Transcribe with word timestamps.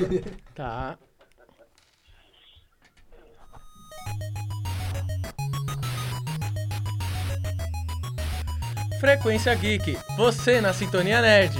Tá. 0.54 0.98
Frequência 8.98 9.54
Geek, 9.54 9.96
você 10.16 10.60
na 10.60 10.74
Sintonia 10.74 11.22
Nerd. 11.22 11.56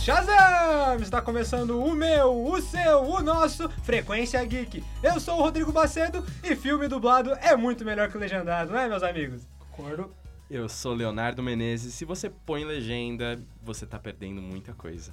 Shazam! 0.00 0.96
Está 1.00 1.22
começando 1.22 1.80
o 1.80 1.94
meu, 1.94 2.44
o 2.44 2.60
seu, 2.60 3.02
o 3.02 3.22
nosso 3.22 3.68
Frequência 3.84 4.44
Geek. 4.44 4.82
Eu 5.02 5.20
sou 5.20 5.38
o 5.38 5.42
Rodrigo 5.42 5.70
Bacedo 5.70 6.26
e 6.42 6.56
filme 6.56 6.88
dublado 6.88 7.32
é 7.40 7.54
muito 7.54 7.84
melhor 7.84 8.10
que 8.10 8.18
legendado, 8.18 8.72
não 8.72 8.80
é, 8.80 8.88
meus 8.88 9.02
amigos? 9.02 9.46
Concordo. 9.70 10.12
Eu 10.50 10.66
sou 10.66 10.94
Leonardo 10.94 11.42
Menezes. 11.42 11.92
Se 11.92 12.06
você 12.06 12.30
põe 12.30 12.64
legenda, 12.64 13.38
você 13.62 13.84
tá 13.84 13.98
perdendo 13.98 14.40
muita 14.40 14.72
coisa. 14.72 15.12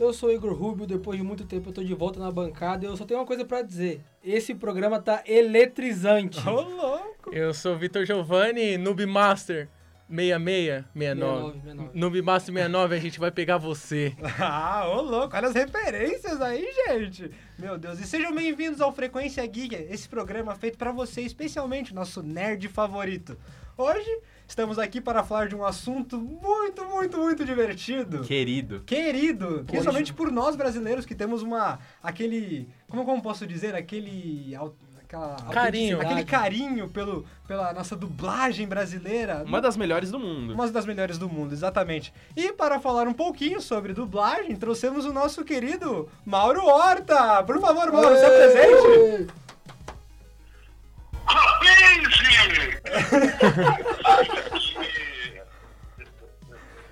Eu 0.00 0.12
sou 0.12 0.28
o 0.28 0.32
Igor 0.32 0.52
Rubio, 0.52 0.84
depois 0.84 1.16
de 1.16 1.24
muito 1.24 1.44
tempo 1.44 1.68
eu 1.68 1.72
tô 1.72 1.84
de 1.84 1.94
volta 1.94 2.18
na 2.18 2.28
bancada 2.28 2.84
e 2.84 2.88
eu 2.88 2.96
só 2.96 3.04
tenho 3.04 3.20
uma 3.20 3.26
coisa 3.26 3.44
pra 3.44 3.62
dizer. 3.62 4.00
Esse 4.24 4.52
programa 4.52 5.00
tá 5.00 5.22
eletrizante. 5.24 6.40
Ô, 6.48 6.62
louco! 6.62 7.32
Eu 7.32 7.54
sou 7.54 7.74
o 7.74 7.78
Vitor 7.78 8.04
Giovanni, 8.04 8.76
Noob 8.76 9.06
Master 9.06 9.68
66, 10.08 10.84
69. 10.92 11.52
69, 11.52 11.60
69. 11.60 11.90
Noob 11.98 12.22
Master 12.22 12.54
69, 12.54 12.96
a 12.96 12.98
gente 12.98 13.20
vai 13.20 13.30
pegar 13.30 13.58
você. 13.58 14.16
Ah, 14.40 14.88
ô 14.88 15.00
louco, 15.00 15.36
olha 15.36 15.46
as 15.46 15.54
referências 15.54 16.40
aí, 16.40 16.68
gente. 16.88 17.30
Meu 17.56 17.78
Deus, 17.78 18.00
e 18.00 18.04
sejam 18.04 18.34
bem-vindos 18.34 18.80
ao 18.80 18.92
Frequência 18.92 19.46
Geek, 19.46 19.76
esse 19.88 20.08
programa 20.08 20.56
feito 20.56 20.76
pra 20.76 20.90
você, 20.90 21.20
especialmente 21.20 21.94
nosso 21.94 22.20
nerd 22.24 22.66
favorito. 22.68 23.38
Hoje 23.76 24.20
estamos 24.46 24.78
aqui 24.78 25.00
para 25.00 25.24
falar 25.24 25.48
de 25.48 25.56
um 25.56 25.64
assunto 25.64 26.16
muito, 26.16 26.84
muito, 26.84 27.18
muito 27.18 27.44
divertido. 27.44 28.20
Querido. 28.22 28.80
Querido, 28.86 29.64
principalmente 29.66 30.14
por 30.14 30.30
nós 30.30 30.54
brasileiros 30.54 31.04
que 31.04 31.14
temos 31.14 31.42
uma 31.42 31.80
aquele, 32.00 32.68
como 32.88 33.04
como 33.04 33.20
posso 33.20 33.44
dizer, 33.46 33.74
aquele 33.74 34.54
aquela 35.02 35.36
Carinho. 35.52 36.00
aquele 36.00 36.24
carinho 36.24 36.88
pelo 36.88 37.24
pela 37.48 37.72
nossa 37.72 37.96
dublagem 37.96 38.66
brasileira. 38.68 39.42
Uma 39.44 39.60
das 39.60 39.76
melhores 39.76 40.10
do 40.12 40.20
mundo. 40.20 40.54
Uma 40.54 40.70
das 40.70 40.86
melhores 40.86 41.18
do 41.18 41.28
mundo, 41.28 41.52
exatamente. 41.52 42.14
E 42.36 42.52
para 42.52 42.78
falar 42.78 43.08
um 43.08 43.12
pouquinho 43.12 43.60
sobre 43.60 43.92
dublagem, 43.92 44.54
trouxemos 44.54 45.04
o 45.04 45.12
nosso 45.12 45.44
querido 45.44 46.08
Mauro 46.24 46.64
Horta. 46.64 47.42
Por 47.42 47.60
favor, 47.60 47.90
Mauro, 47.92 48.16
se 48.16 48.24
apresente. 48.24 49.43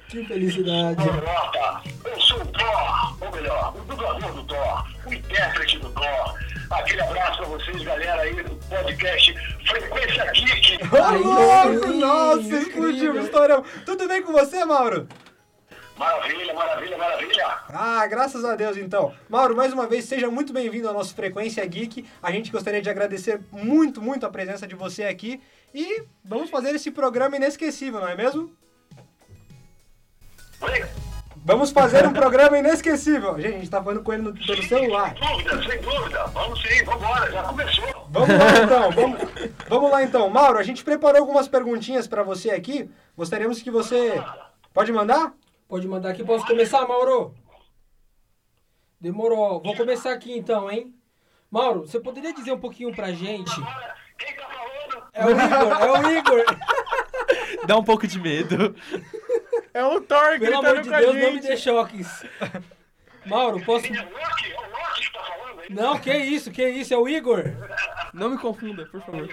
Que 0.08 0.24
felicidade. 0.26 1.06
Europa, 1.06 1.82
eu 2.04 2.20
sou 2.20 2.40
o 2.42 2.46
Thor, 2.46 3.16
ou 3.18 3.32
melhor, 3.32 3.74
o 3.74 3.80
dublador 3.80 4.32
do 4.34 4.44
Thor, 4.44 4.86
o 5.06 5.14
intérprete 5.14 5.78
do 5.78 5.88
Thor. 5.90 6.38
Aquele 6.70 7.00
abraço 7.00 7.38
pra 7.38 7.46
vocês, 7.46 7.82
galera 7.82 8.20
aí 8.20 8.42
do 8.42 8.54
podcast 8.66 9.34
Frequência 9.66 10.24
Geek. 10.32 10.78
Ô, 10.84 11.18
louco, 11.18 11.86
nossa, 11.94 12.40
incrível. 12.40 12.60
explodimos, 12.60 13.24
estouramos. 13.24 13.68
Tudo 13.86 14.06
bem 14.06 14.22
com 14.22 14.32
você, 14.32 14.64
Mauro? 14.66 15.08
Maravilha, 15.96 16.52
maravilha, 16.52 16.98
maravilha. 16.98 17.46
Ah, 17.68 18.06
graças 18.06 18.44
a 18.44 18.56
Deus, 18.56 18.76
então. 18.76 19.14
Mauro, 19.28 19.54
mais 19.54 19.72
uma 19.72 19.86
vez, 19.86 20.04
seja 20.06 20.30
muito 20.30 20.52
bem-vindo 20.52 20.88
ao 20.88 20.94
nosso 20.94 21.14
Frequência 21.14 21.64
Geek. 21.64 22.06
A 22.22 22.30
gente 22.32 22.50
gostaria 22.50 22.82
de 22.82 22.90
agradecer 22.90 23.40
muito, 23.50 24.02
muito 24.02 24.26
a 24.26 24.30
presença 24.30 24.66
de 24.66 24.74
você 24.74 25.04
aqui. 25.04 25.40
E 25.74 26.04
vamos 26.24 26.50
fazer 26.50 26.74
esse 26.74 26.90
programa 26.90 27.36
inesquecível, 27.36 28.00
não 28.00 28.08
é 28.08 28.16
mesmo? 28.16 28.54
Oi? 30.60 30.84
Vamos 31.44 31.72
fazer 31.72 32.06
um 32.06 32.12
programa 32.12 32.56
inesquecível. 32.56 33.34
Gente, 33.40 33.54
a 33.54 33.58
gente 33.58 33.70
tá 33.70 33.82
falando 33.82 34.02
com 34.02 34.12
ele 34.12 34.22
no, 34.22 34.32
pelo 34.32 34.62
celular. 34.62 35.16
Sem 35.16 35.28
dúvida, 35.28 35.62
sem 35.68 35.80
dúvida. 35.80 36.26
Vamos 36.26 36.62
sim, 36.62 36.84
vambora, 36.84 37.32
já 37.32 37.42
começou. 37.42 38.08
Vamos 38.10 38.28
lá 38.28 38.62
então, 38.62 38.90
vamos, 38.92 39.20
vamos 39.68 39.90
lá 39.90 40.02
então. 40.04 40.30
Mauro, 40.30 40.58
a 40.58 40.62
gente 40.62 40.84
preparou 40.84 41.20
algumas 41.20 41.48
perguntinhas 41.48 42.06
pra 42.06 42.22
você 42.22 42.50
aqui. 42.50 42.88
Gostaríamos 43.16 43.60
que 43.60 43.72
você. 43.72 44.22
Pode 44.72 44.92
mandar? 44.92 45.34
Pode 45.66 45.88
mandar 45.88 46.10
aqui. 46.10 46.22
Posso 46.22 46.46
começar, 46.46 46.86
Mauro? 46.86 47.34
Demorou. 49.00 49.60
Vou 49.60 49.74
começar 49.74 50.12
aqui 50.12 50.32
então, 50.32 50.70
hein? 50.70 50.94
Mauro, 51.50 51.80
você 51.80 51.98
poderia 51.98 52.32
dizer 52.32 52.52
um 52.52 52.60
pouquinho 52.60 52.94
pra 52.94 53.10
gente? 53.10 53.52
Agora, 53.52 53.96
quem 54.16 54.32
tá 54.36 54.46
falando? 54.46 55.01
É 55.12 55.26
o 55.26 55.30
Igor, 55.30 55.82
é 55.82 55.90
o 55.90 56.18
Igor. 56.18 56.44
Dá 57.66 57.76
um 57.76 57.84
pouco 57.84 58.06
de 58.06 58.18
medo. 58.18 58.74
É 59.74 59.84
o 59.84 60.00
Thor 60.00 60.38
Pelo 60.38 60.40
gritando 60.40 60.66
amor 60.66 60.82
de 60.82 60.88
com 60.88 60.94
a 60.94 60.98
Deus, 60.98 61.14
não 61.14 61.20
me 61.20 61.32
gente. 61.32 61.46
dê 61.46 61.56
choques. 61.56 62.24
Mauro, 63.26 63.64
posso. 63.64 63.86
É 63.86 63.90
o 63.90 63.94
Loki? 63.94 64.52
É 64.52 64.58
o 64.58 64.70
Loki 64.70 65.06
que 65.06 65.12
tá 65.12 65.22
falando 65.22 65.60
aí? 65.60 65.66
Não, 65.70 65.98
que 65.98 66.12
isso, 66.14 66.50
que 66.50 66.66
isso, 66.68 66.92
é 66.92 66.96
o 66.96 67.08
Igor. 67.08 67.44
Não 68.12 68.30
me 68.30 68.38
confunda, 68.38 68.86
por 68.86 69.00
favor. 69.00 69.28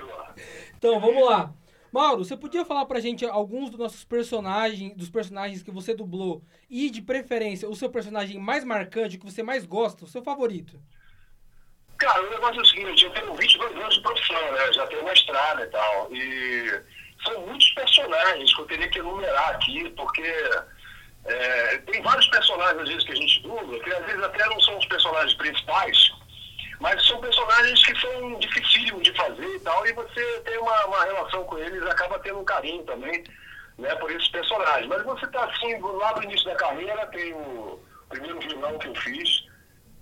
Então, 0.78 1.00
vamos 1.00 1.26
lá. 1.26 1.54
Mauro, 1.92 2.24
você 2.24 2.38
podia 2.38 2.64
falar 2.64 2.86
pra 2.86 3.00
gente 3.00 3.26
alguns 3.26 3.72
dos 3.72 3.80
nossos 3.80 4.04
personagens, 4.04 4.96
dos 4.96 5.10
personagens 5.10 5.64
que 5.64 5.72
você 5.72 5.96
dublou 5.96 6.44
e, 6.70 6.90
de 6.90 7.02
preferência, 7.02 7.68
o 7.68 7.76
seu 7.76 7.90
personagem 7.90 8.40
mais 8.40 8.64
marcante, 8.64 9.16
o 9.18 9.20
que 9.20 9.26
você 9.26 9.42
mais 9.42 9.66
gosta, 9.66 10.06
o 10.06 10.08
seu 10.08 10.22
favorito? 10.22 10.80
Cara, 12.00 12.24
o 12.24 12.30
negócio 12.30 12.60
é 12.60 12.62
o 12.62 12.66
seguinte, 12.66 13.04
eu 13.04 13.12
tenho 13.12 13.34
22 13.34 13.76
anos 13.76 13.96
de 13.96 14.02
profissão, 14.02 14.52
né? 14.54 14.74
Já 14.74 14.88
tenho 14.88 15.02
uma 15.02 15.14
estrada 15.14 15.64
e 15.64 15.68
tal. 15.68 16.08
E 16.12 16.82
são 17.26 17.42
muitos 17.42 17.70
personagens 17.72 18.56
que 18.56 18.62
eu 18.62 18.66
teria 18.68 18.88
que 18.90 19.00
enumerar 19.00 19.50
aqui, 19.50 19.90
porque 19.98 20.34
é, 21.26 21.78
tem 21.80 22.02
vários 22.02 22.28
personagens, 22.28 22.82
às 22.82 22.88
vezes, 22.88 23.04
que 23.04 23.12
a 23.12 23.16
gente 23.16 23.42
dubla, 23.42 23.80
que 23.80 23.94
às 23.94 24.06
vezes 24.06 24.24
até 24.24 24.46
não 24.46 24.60
são 24.62 24.78
os 24.78 24.86
personagens 24.86 25.34
principais, 25.34 26.12
mas 26.80 27.06
são 27.06 27.20
personagens 27.20 27.86
que 27.86 28.00
são 28.00 28.40
dificílimos 28.40 29.04
de 29.04 29.14
fazer 29.14 29.56
e 29.56 29.60
tal, 29.60 29.86
e 29.86 29.92
você 29.92 30.40
tem 30.46 30.58
uma, 30.58 30.86
uma 30.86 31.04
relação 31.04 31.44
com 31.44 31.58
eles, 31.58 31.84
acaba 31.84 32.20
tendo 32.20 32.40
um 32.40 32.46
carinho 32.46 32.84
também, 32.86 33.22
né, 33.78 33.94
por 33.96 34.10
esses 34.10 34.30
personagens. 34.30 34.88
Mas 34.88 35.04
você 35.04 35.28
tá 35.28 35.44
assim, 35.44 35.78
lá 35.82 36.14
do 36.14 36.24
início 36.24 36.46
da 36.46 36.56
carreira, 36.56 37.06
tem 37.08 37.34
o 37.34 37.78
primeiro 38.08 38.40
vilão 38.40 38.80
que 38.80 38.88
eu 38.88 38.96
fiz, 38.96 39.49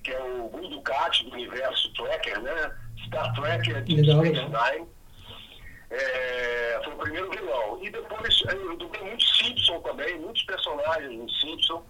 que 0.08 0.14
é 0.14 0.24
o 0.24 0.48
Gul 0.48 0.70
Dukat 0.70 1.26
do 1.26 1.34
universo 1.34 1.92
Tracker, 1.94 2.40
né? 2.42 2.74
Star 3.08 3.34
Trek 3.34 3.70
é 3.74 3.82
Deep 3.82 4.04
Space. 4.06 4.32
Nine. 4.32 4.88
É, 5.92 6.80
foi 6.82 6.94
o 6.94 6.98
primeiro 6.98 7.30
vilão. 7.30 7.84
E 7.84 7.90
depois 7.90 8.42
eu 8.50 8.78
dublei 8.78 9.04
muito 9.04 9.26
Simpson 9.36 9.82
também, 9.82 10.18
muitos 10.20 10.44
personagens 10.44 11.12
no 11.12 11.30
Simpson 11.30 11.84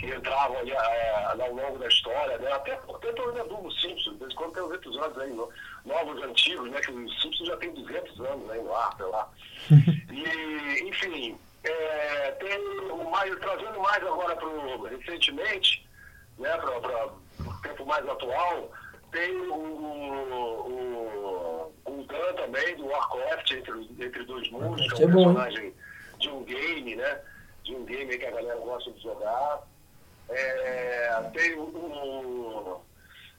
que 0.00 0.06
entravam 0.06 0.58
ali 0.58 0.72
é, 0.72 1.24
ao 1.26 1.52
longo 1.52 1.78
da 1.78 1.86
história, 1.86 2.38
né? 2.38 2.50
Até 2.52 2.74
portanto 2.76 3.18
eu 3.18 3.28
ainda 3.28 3.44
dublo 3.44 3.70
Simpson, 3.72 4.12
de 4.14 4.18
vez 4.18 4.32
em 4.32 4.34
quando 4.36 4.52
tem 4.54 4.62
uns 4.64 4.74
episódios 4.74 5.18
aí, 5.18 5.32
no- 5.32 5.48
novos, 5.84 6.22
antigos, 6.24 6.70
né? 6.70 6.80
Que 6.80 6.90
o 6.90 7.08
Simpson 7.20 7.44
já 7.44 7.56
tem 7.58 7.72
200 7.72 8.20
anos 8.20 8.50
aí 8.50 8.60
no 8.62 8.74
ar, 8.74 8.96
sei 8.96 9.06
lá. 9.06 9.28
E, 10.10 10.88
enfim, 10.88 11.38
é, 11.62 12.30
tem 12.32 12.58
o 12.90 13.10
mais, 13.10 13.32
trazendo 13.38 13.78
mais 13.78 14.02
agora 14.04 14.34
pro, 14.36 14.82
recentemente, 14.84 15.86
né, 16.38 16.56
tempo 17.62 17.84
mais 17.86 18.08
atual, 18.08 18.70
tem 19.10 19.36
o, 19.36 19.54
o, 20.64 21.72
o 21.86 22.04
Dan 22.04 22.34
também, 22.34 22.76
do 22.76 22.86
Warcraft, 22.86 23.50
entre, 23.50 23.90
entre 23.98 24.24
dois 24.24 24.50
mundos, 24.50 24.92
que 24.92 25.02
é 25.02 25.06
um 25.06 25.10
é 25.10 25.12
personagem 25.14 25.74
de 26.18 26.28
um 26.28 26.44
game, 26.44 26.96
né? 26.96 27.20
De 27.64 27.74
um 27.74 27.84
game 27.84 28.16
que 28.16 28.26
a 28.26 28.30
galera 28.30 28.58
gosta 28.60 28.90
de 28.92 29.02
jogar. 29.02 29.62
É, 30.28 31.30
tem 31.34 31.54
o. 31.56 31.62
o- 31.62 32.80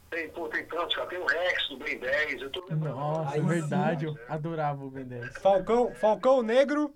tem, 0.09 0.29
pô, 0.31 0.49
tem 0.49 0.65
tantos, 0.65 0.93
cara. 0.93 1.07
Tem 1.07 1.19
o 1.19 1.25
Rex 1.25 1.69
do 1.69 1.77
Ben 1.77 1.97
10. 1.97 2.41
Eu 2.41 2.49
tô 2.49 2.65
lembrando. 2.69 2.97
Nossa, 2.97 3.37
é 3.37 3.41
verdade. 3.41 4.05
Eu 4.05 4.17
adorava 4.27 4.83
o 4.83 4.89
Ben 4.89 5.05
10. 5.05 5.37
Falcão, 5.37 5.95
Falcão 5.95 6.43
Negro. 6.43 6.93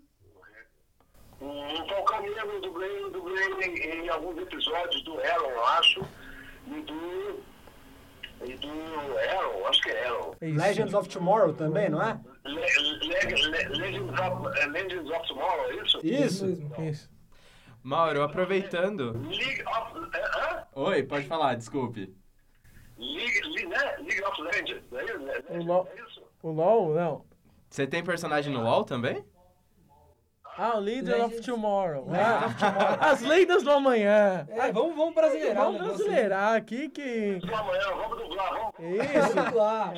O 1.39 1.87
Falcão 1.87 2.21
Negro 2.21 2.59
dublei, 2.59 3.09
dublei 3.11 3.45
em, 3.61 4.03
em 4.03 4.09
alguns 4.09 4.37
episódios 4.37 5.01
do 5.03 5.17
Arrow, 5.21 5.49
eu 5.49 5.65
acho, 5.65 6.05
e 6.67 6.81
do. 6.81 7.43
E 8.45 8.53
do 8.57 8.67
Arrow, 8.67 9.67
acho 9.67 9.81
que 9.81 9.89
é 9.91 10.07
Arrow. 10.07 10.35
Isso. 10.41 10.57
Legends 10.59 10.93
of 10.93 11.09
Tomorrow 11.09 11.53
também, 11.53 11.89
não 11.89 12.01
é? 12.01 12.19
Le, 12.45 12.53
Le, 12.53 12.99
Le, 12.99 13.07
Legends, 13.77 14.19
of, 14.19 14.69
Legends 14.69 15.09
of 15.11 15.27
Tomorrow, 15.27 15.71
é 15.71 15.75
isso? 15.83 15.99
Isso. 16.05 16.45
mesmo. 16.45 16.83
Isso. 16.83 17.09
Mauro, 17.81 18.23
aproveitando. 18.23 19.13
League 19.27 19.61
of. 19.63 19.97
hã? 20.15 20.63
Oi, 20.75 21.03
pode 21.03 21.25
falar, 21.27 21.55
desculpe. 21.55 22.13
League, 22.97 23.41
League, 23.47 23.67
né? 23.67 23.95
League 23.99 24.23
of 24.23 24.41
Legends, 24.41 24.83
é 24.93 25.03
isso? 25.05 25.47
O 25.49 25.63
Lo- 25.63 25.87
é 25.95 26.01
isso? 26.01 26.23
O 26.43 26.51
LOL, 26.51 26.93
não. 26.93 27.25
Você 27.69 27.87
tem 27.87 28.03
personagem 28.03 28.53
no 28.53 28.63
UOL 28.63 28.83
também? 28.83 29.23
Ah, 30.57 30.77
o 30.77 30.79
Leader 30.79 31.25
of 31.25 31.41
Tomorrow. 31.41 32.07
Ah, 32.13 32.45
of 32.45 32.55
Tomorrow. 32.55 32.97
As 33.01 33.21
lendas 33.21 33.63
do 33.63 33.71
amanhã. 33.71 34.47
É, 34.49 34.71
vamos, 34.71 34.95
vamos 34.95 35.13
brasileirar. 35.13 35.63
Vamos 35.65 35.81
brasileirar 35.81 36.55
aqui 36.55 36.89
que... 36.89 37.39
Amanhã, 37.43 37.87
vamos 37.95 38.17
dublar, 38.17 38.53
vamos. 38.53 38.73
Isso. 38.79 39.35
Vamos 39.35 39.53
lá. 39.53 39.93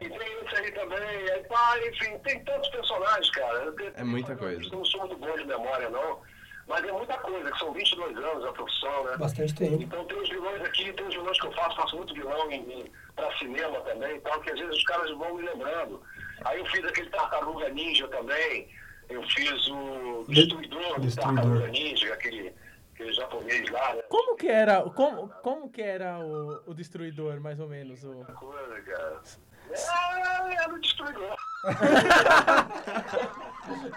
E 0.00 0.08
tem 0.08 0.18
esse 0.44 0.56
aí 0.56 0.72
também, 0.72 0.98
aí, 1.30 1.44
pá, 1.44 1.78
enfim, 1.86 2.18
tem 2.18 2.42
tantos 2.44 2.68
personagens, 2.70 3.30
cara. 3.30 3.74
É 3.94 4.02
muita 4.02 4.34
coisa. 4.34 4.62
Eu 4.62 4.70
não 4.70 4.84
sou 4.84 5.00
muito 5.00 5.16
bom 5.16 5.36
de 5.36 5.44
memória, 5.44 5.88
não. 5.90 6.20
Mas 6.66 6.84
é 6.84 6.92
muita 6.92 7.18
coisa, 7.18 7.50
que 7.50 7.58
são 7.58 7.72
22 7.72 8.16
anos 8.16 8.44
a 8.44 8.52
profissão, 8.52 9.04
né? 9.04 9.16
Bastante 9.16 9.54
tempo. 9.54 9.82
Então 9.82 10.04
tem 10.04 10.20
os 10.20 10.28
vilões 10.28 10.62
aqui, 10.62 10.92
tem 10.92 11.06
os 11.06 11.14
vilões 11.14 11.40
que 11.40 11.46
eu 11.46 11.52
faço, 11.52 11.76
faço 11.76 11.96
muito 11.96 12.14
vilão 12.14 12.50
em, 12.50 12.60
em, 12.60 12.92
pra 13.14 13.30
cinema 13.38 13.80
também 13.80 14.16
e 14.16 14.20
tal, 14.20 14.40
que 14.40 14.50
às 14.50 14.58
vezes 14.58 14.76
os 14.76 14.84
caras 14.84 15.10
vão 15.10 15.34
me 15.34 15.42
lembrando. 15.42 16.00
Aí 16.44 16.58
eu 16.58 16.66
fiz 16.66 16.84
aquele 16.84 17.10
Tartaruga 17.10 17.68
Ninja 17.68 18.08
também, 18.08 18.68
eu 19.12 19.22
fiz 19.24 19.68
o 19.68 20.24
Destruidor 20.28 20.94
do 20.94 21.00
Destruidor. 21.00 21.34
Tartaruga 21.44 21.66
Ninja, 21.68 22.12
aquele, 22.12 22.54
aquele 22.94 23.12
japonês 23.12 23.70
lá, 23.70 23.94
né? 23.94 24.02
Como 24.08 24.36
que 24.36 24.48
era, 24.48 24.82
como, 24.82 25.28
como 25.42 25.70
que 25.70 25.82
era 25.82 26.18
o, 26.18 26.62
o 26.66 26.74
Destruidor, 26.74 27.40
mais 27.40 27.60
ou 27.60 27.68
menos? 27.68 28.02
O... 28.04 28.24
Coisa, 28.34 28.80
cara. 28.82 29.22
É, 29.70 30.54
era 30.54 30.74
o 30.74 30.80
Destruidor. 30.80 31.36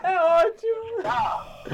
É 0.03 0.19
ótimo! 0.21 1.01
Ah, 1.03 1.65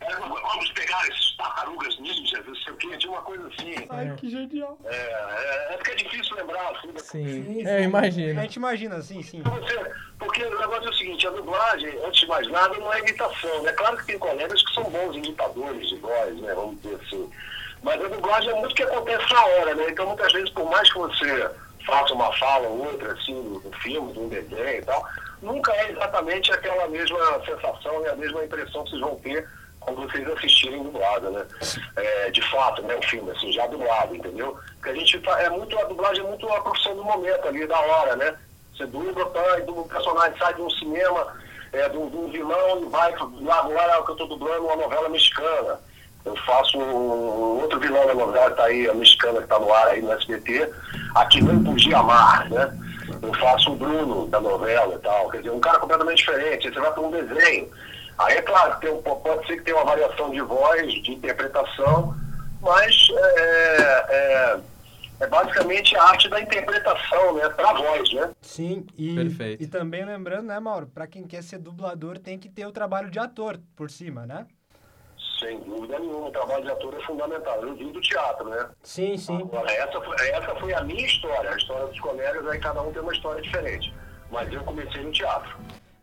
vamos 0.00 0.70
pegar 0.72 1.06
esses 1.08 1.36
tartarugas 1.36 1.98
ninjas, 1.98 2.44
não 2.46 2.54
sei 2.54 2.72
o 2.72 2.76
quê, 2.76 2.96
tinha 2.96 3.12
uma 3.12 3.22
coisa 3.22 3.46
assim. 3.48 3.74
Ai, 3.90 4.14
que 4.16 4.30
genial. 4.30 4.78
É, 4.84 4.94
é, 4.94 5.74
é 5.74 5.76
porque 5.76 5.90
é 5.92 5.94
difícil 5.96 6.36
lembrar, 6.36 6.70
assim, 6.76 6.92
da 6.92 7.00
Sim, 7.00 7.44
sim. 7.44 7.66
é, 7.66 7.76
A 7.76 7.80
imagina. 7.80 8.42
gente 8.42 8.54
imagina, 8.56 9.02
sim, 9.02 9.22
sim. 9.22 9.42
Você- 9.42 9.92
porque 10.18 10.42
o 10.44 10.58
negócio 10.58 10.86
é 10.86 10.90
o 10.90 10.94
seguinte, 10.94 11.26
a 11.26 11.30
dublagem, 11.30 11.90
antes 12.04 12.20
de 12.20 12.26
mais 12.26 12.46
nada, 12.48 12.76
não 12.76 12.92
é 12.92 12.98
imitação. 13.00 13.66
É 13.68 13.72
claro 13.72 13.96
que 13.98 14.06
tem 14.06 14.18
colegas 14.18 14.62
que 14.62 14.74
são 14.74 14.84
bons 14.84 15.14
imitadores 15.16 15.88
de 15.88 15.96
voz, 15.96 16.36
né? 16.40 16.54
Vamos 16.54 16.80
dizer 16.82 17.00
assim. 17.06 17.30
Mas 17.82 18.04
a 18.04 18.08
dublagem 18.08 18.50
é 18.50 18.54
muito 18.54 18.72
o 18.72 18.74
que 18.74 18.82
acontece 18.82 19.32
na 19.32 19.44
hora, 19.46 19.74
né? 19.76 19.86
Então 19.90 20.06
muitas 20.06 20.32
vezes, 20.32 20.50
por 20.50 20.68
mais 20.68 20.92
que 20.92 20.98
você 20.98 21.50
faça 21.86 22.12
uma 22.12 22.32
fala 22.36 22.66
ou 22.66 22.86
outra, 22.86 23.12
assim, 23.12 23.32
no 23.34 23.60
no 23.60 23.72
filme, 23.78 24.12
num 24.12 24.28
desenho 24.28 24.68
e 24.80 24.82
tal, 24.82 25.06
nunca 25.40 25.72
é 25.72 25.92
exatamente 25.92 26.50
aquela 26.52 26.88
mesma 26.88 27.40
sensação 27.46 28.02
e 28.04 28.08
a 28.08 28.16
mesma 28.16 28.44
impressão 28.44 28.82
que 28.84 28.90
vocês 28.90 29.00
vão 29.00 29.14
ter 29.20 29.48
quando 29.94 30.10
vocês 30.10 30.28
assistirem 30.28 30.82
dublado, 30.82 31.30
né? 31.30 31.44
É, 31.96 32.30
de 32.30 32.42
fato, 32.50 32.82
né? 32.82 32.94
O 32.96 33.02
filme, 33.08 33.30
assim, 33.30 33.52
já 33.52 33.66
dublado, 33.66 34.14
entendeu? 34.14 34.56
Porque 34.76 34.90
a 34.90 34.94
gente 34.94 35.18
fa- 35.20 35.40
é 35.40 35.48
muito, 35.50 35.78
a 35.78 35.84
dublagem 35.84 36.24
é 36.24 36.28
muito 36.28 36.48
a 36.52 36.60
profissão 36.60 36.94
do 36.96 37.04
momento 37.04 37.46
ali, 37.48 37.66
da 37.66 37.78
hora, 37.80 38.16
né? 38.16 38.34
Você 38.76 38.86
dubla, 38.86 39.26
tá, 39.30 39.58
e 39.58 39.62
do 39.62 39.74
personagem 39.84 40.38
sai 40.38 40.54
de 40.54 40.62
um 40.62 40.70
cinema, 40.70 41.26
é, 41.72 41.88
de 41.88 41.96
um 41.96 42.28
vilão 42.30 42.82
e 42.82 42.84
vai 42.86 43.12
lá 43.42 43.58
agora 43.58 44.02
que 44.04 44.10
eu 44.10 44.12
estou 44.12 44.28
dublando 44.28 44.64
uma 44.66 44.76
novela 44.76 45.08
mexicana. 45.08 45.80
Eu 46.24 46.36
faço 46.44 46.78
um 46.78 47.60
outro 47.60 47.78
vilão 47.80 48.06
da 48.06 48.14
novela 48.14 48.50
que 48.50 48.56
tá 48.56 48.64
aí, 48.64 48.88
a 48.88 48.94
mexicana 48.94 49.38
que 49.38 49.44
está 49.44 49.58
no 49.58 49.72
ar 49.72 49.88
aí 49.88 50.02
no 50.02 50.12
SBT, 50.12 50.70
aqui 51.14 51.42
não 51.42 51.62
podia 51.64 51.98
amar, 51.98 52.48
né? 52.50 52.76
Eu 53.22 53.32
faço 53.34 53.72
o 53.72 53.76
Bruno 53.76 54.26
da 54.28 54.38
novela 54.40 54.94
e 54.94 54.98
tal, 54.98 55.28
quer 55.30 55.38
dizer, 55.38 55.50
um 55.50 55.60
cara 55.60 55.78
completamente 55.78 56.18
diferente, 56.18 56.70
você 56.72 56.78
vai 56.80 56.92
para 56.92 57.02
um 57.02 57.10
desenho. 57.10 57.68
Aí 58.18 58.36
é 58.36 58.42
claro, 58.42 58.78
tem 58.80 58.90
um- 58.90 59.00
pode 59.00 59.46
ser 59.46 59.56
que 59.58 59.62
tenha 59.62 59.76
uma 59.76 59.84
variação 59.84 60.30
de 60.30 60.40
voz, 60.40 60.92
de 61.04 61.12
interpretação, 61.12 62.14
mas 62.60 63.08
é, 63.16 64.06
é, 64.10 64.60
é 65.20 65.26
basicamente 65.28 65.96
a 65.96 66.02
arte 66.02 66.28
da 66.28 66.40
interpretação, 66.40 67.34
né? 67.34 67.48
Pra 67.50 67.72
voz, 67.74 68.12
né? 68.12 68.30
Sim, 68.42 68.84
e, 68.96 69.14
Perfeito. 69.14 69.62
e 69.62 69.66
também 69.68 70.04
lembrando, 70.04 70.46
né, 70.48 70.58
Mauro, 70.58 70.88
pra 70.88 71.06
quem 71.06 71.24
quer 71.28 71.42
ser 71.44 71.58
dublador 71.58 72.18
tem 72.18 72.38
que 72.38 72.48
ter 72.48 72.66
o 72.66 72.72
trabalho 72.72 73.08
de 73.08 73.20
ator 73.20 73.60
por 73.76 73.88
cima, 73.88 74.26
né? 74.26 74.46
Sem 75.38 75.60
dúvida 75.60 76.00
nenhuma, 76.00 76.26
o 76.26 76.32
trabalho 76.32 76.64
de 76.64 76.70
ator 76.72 76.94
é 76.94 77.00
fundamental. 77.06 77.62
Eu 77.62 77.76
vim 77.76 77.92
do 77.92 78.00
teatro, 78.00 78.48
né? 78.48 78.68
Sim, 78.82 79.16
sim. 79.16 79.36
Agora, 79.36 79.70
essa 79.70 80.00
foi, 80.00 80.28
essa 80.30 80.54
foi 80.56 80.74
a 80.74 80.82
minha 80.82 81.06
história, 81.06 81.50
a 81.52 81.56
história 81.56 81.86
dos 81.86 82.00
colegas, 82.00 82.44
aí 82.48 82.58
cada 82.58 82.82
um 82.82 82.92
tem 82.92 83.00
uma 83.00 83.12
história 83.12 83.40
diferente. 83.40 83.94
Mas 84.32 84.52
eu 84.52 84.64
comecei 84.64 85.04
no 85.04 85.12
teatro. 85.12 85.56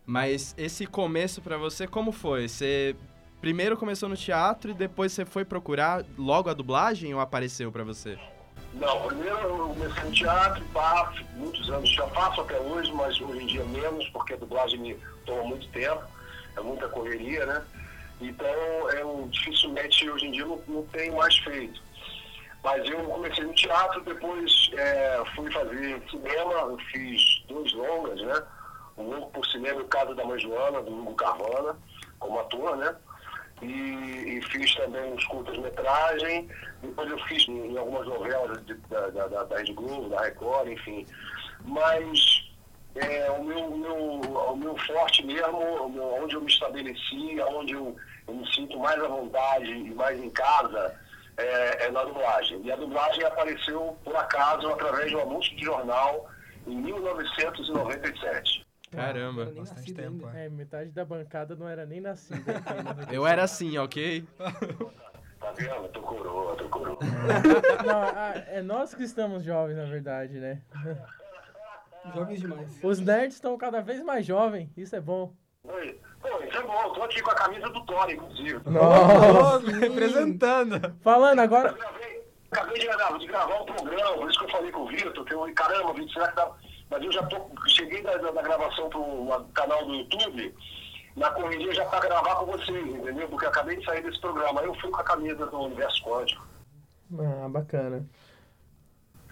Mas 0.05 0.53
esse 0.57 0.85
começo 0.85 1.41
pra 1.41 1.57
você, 1.57 1.87
como 1.87 2.11
foi? 2.11 2.47
Você 2.47 2.95
primeiro 3.41 3.75
começou 3.75 4.07
no 4.07 4.15
teatro 4.15 4.71
e 4.71 4.73
depois 4.73 5.11
você 5.11 5.25
foi 5.25 5.43
procurar 5.43 6.03
logo 6.17 6.49
a 6.49 6.53
dublagem 6.53 7.13
ou 7.13 7.19
apareceu 7.19 7.71
pra 7.71 7.83
você? 7.83 8.17
Não, 8.73 9.07
primeiro 9.07 9.37
eu 9.37 9.69
comecei 9.69 10.03
no 10.03 10.11
teatro, 10.11 10.63
pá, 10.73 11.13
muitos 11.35 11.69
anos 11.69 11.89
já 11.93 12.05
faço 12.07 12.41
até 12.41 12.59
hoje, 12.59 12.91
mas 12.91 13.19
hoje 13.21 13.43
em 13.43 13.47
dia 13.47 13.63
menos, 13.65 14.07
porque 14.09 14.33
a 14.33 14.37
dublagem 14.37 14.79
me 14.79 14.97
toma 15.25 15.43
muito 15.43 15.67
tempo, 15.69 16.03
é 16.57 16.61
muita 16.61 16.87
correria, 16.89 17.45
né? 17.45 17.63
Então, 18.21 18.47
eu 18.91 19.27
dificilmente 19.31 20.09
hoje 20.09 20.25
em 20.27 20.31
dia 20.31 20.45
não, 20.45 20.61
não 20.67 20.83
tenho 20.87 21.15
mais 21.15 21.37
feito. 21.39 21.81
Mas 22.63 22.89
eu 22.89 22.99
comecei 23.03 23.43
no 23.43 23.53
teatro, 23.53 24.03
depois 24.03 24.71
é, 24.73 25.23
fui 25.35 25.51
fazer 25.51 26.01
cinema, 26.09 26.53
eu 26.53 26.77
fiz 26.91 27.43
dois 27.47 27.71
longas, 27.73 28.19
né? 28.21 28.43
Um 28.97 29.21
por 29.29 29.45
cinema, 29.47 29.81
O 29.81 29.87
Caso 29.87 30.15
da 30.15 30.23
Mãe 30.25 30.39
Joana, 30.39 30.81
do 30.81 30.91
Hugo 30.93 31.15
Carvana, 31.15 31.75
como 32.19 32.39
ator, 32.39 32.77
né? 32.77 32.95
E, 33.61 33.65
e 34.37 34.41
fiz 34.51 34.73
também 34.75 35.13
uns 35.13 35.23
curtas-metragem. 35.25 36.47
Depois 36.81 37.09
eu 37.09 37.17
fiz 37.25 37.47
em, 37.47 37.77
algumas 37.77 38.05
novelas 38.07 38.65
de- 38.65 38.73
da, 38.89 39.07
da, 39.09 39.43
da, 39.43 39.57
Rede 39.57 39.73
Globo, 39.73 40.09
da 40.09 40.21
Record, 40.21 40.67
enfim. 40.69 41.05
Mas 41.65 42.43
é, 42.95 43.31
o, 43.31 43.43
meu, 43.43 43.59
o, 43.65 43.77
meu, 43.77 43.95
o 43.95 44.55
meu 44.57 44.77
forte 44.79 45.25
mesmo, 45.25 45.89
meu- 45.89 46.23
onde 46.23 46.35
eu 46.35 46.41
me 46.41 46.51
estabeleci, 46.51 47.37
onde 47.49 47.73
eu, 47.73 47.95
eu 48.27 48.33
me 48.33 48.53
sinto 48.53 48.77
mais 48.79 49.01
à 49.01 49.07
vontade 49.07 49.71
e 49.71 49.93
mais 49.93 50.19
em 50.19 50.29
casa, 50.29 50.93
é, 51.37 51.85
é 51.85 51.91
na 51.91 52.03
dublagem. 52.03 52.61
E 52.63 52.71
a 52.71 52.75
dublagem 52.75 53.23
apareceu, 53.25 53.97
por 54.03 54.15
acaso, 54.15 54.67
através 54.69 55.09
de 55.09 55.15
um 55.15 55.21
anúncio 55.21 55.55
de 55.55 55.63
jornal 55.65 56.29
em 56.67 56.75
1997. 56.77 58.64
Caramba. 58.95 59.33
Não 59.33 59.41
era 59.43 59.51
nem 59.51 59.59
Bastante 59.61 59.93
tempo, 59.93 60.25
ainda. 60.27 60.39
é. 60.39 60.45
É, 60.45 60.49
metade 60.49 60.89
da 60.91 61.05
bancada 61.05 61.55
não 61.55 61.67
era 61.67 61.85
nem 61.85 62.01
nascida. 62.01 62.53
né? 62.53 63.07
Eu 63.11 63.25
era 63.27 63.43
assim, 63.43 63.77
ok? 63.77 64.25
Tá 64.37 65.51
vendo? 65.55 65.87
Tô 65.89 66.01
coroa, 66.01 66.55
tô 66.55 66.69
coroa. 66.69 66.97
Não, 67.85 68.01
ah, 68.01 68.33
é 68.47 68.61
nós 68.63 68.95
que 68.95 69.03
estamos 69.03 69.43
jovens, 69.43 69.75
na 69.77 69.85
verdade, 69.85 70.39
né? 70.39 70.61
Jovens 72.13 72.39
demais. 72.39 72.79
Os 72.83 72.99
nerds 72.99 73.35
estão 73.35 73.57
cada 73.57 73.81
vez 73.81 74.03
mais 74.03 74.25
jovens, 74.25 74.69
isso 74.77 74.95
é 74.95 75.01
bom. 75.01 75.33
Oi. 75.63 75.99
Pô, 76.21 76.27
isso 76.43 76.57
é 76.57 76.61
bom, 76.61 76.93
tô 76.93 77.01
aqui 77.03 77.21
com 77.21 77.31
a 77.31 77.35
camisa 77.35 77.67
do 77.69 77.83
Thor, 77.85 78.09
inclusive. 78.11 78.59
Nossa, 78.69 79.71
representando. 79.71 80.95
Falando 81.01 81.39
Eu 81.39 81.43
agora, 81.45 81.73
gravei, 81.73 82.23
acabei 82.51 82.79
de 82.79 82.85
gravar, 82.85 83.17
de 83.17 83.27
gravar 83.27 83.61
um 83.61 83.65
programa, 83.65 84.13
por 84.17 84.29
isso 84.29 84.39
que 84.39 84.45
eu 84.45 84.49
falei 84.49 84.71
com 84.71 84.81
o 84.81 84.87
Vitor, 84.87 85.25
que 85.25 85.33
eu, 85.33 85.53
caramba, 85.55 85.93
Vitor, 85.93 86.13
será 86.13 86.27
que 86.29 86.35
dá. 86.35 86.51
Mas 86.89 87.03
eu 87.03 87.11
já 87.11 87.23
tô, 87.23 87.39
cheguei 87.67 88.01
da, 88.03 88.17
da 88.17 88.41
gravação 88.41 88.89
pro 88.89 89.45
canal 89.53 89.85
do 89.85 89.95
YouTube, 89.95 90.55
na 91.15 91.29
correria 91.31 91.73
já 91.73 91.85
pra 91.85 91.99
gravar 91.99 92.35
com 92.35 92.45
vocês, 92.45 92.87
entendeu? 92.87 93.27
Porque 93.29 93.45
eu 93.45 93.49
acabei 93.49 93.77
de 93.77 93.85
sair 93.85 94.03
desse 94.03 94.19
programa, 94.19 94.61
aí 94.61 94.67
eu 94.67 94.75
fui 94.75 94.91
com 94.91 95.01
a 95.01 95.03
camisa 95.03 95.45
do 95.45 95.59
Universo 95.61 96.03
Quântico. 96.03 96.45
ah, 97.19 97.49
bacana. 97.49 98.05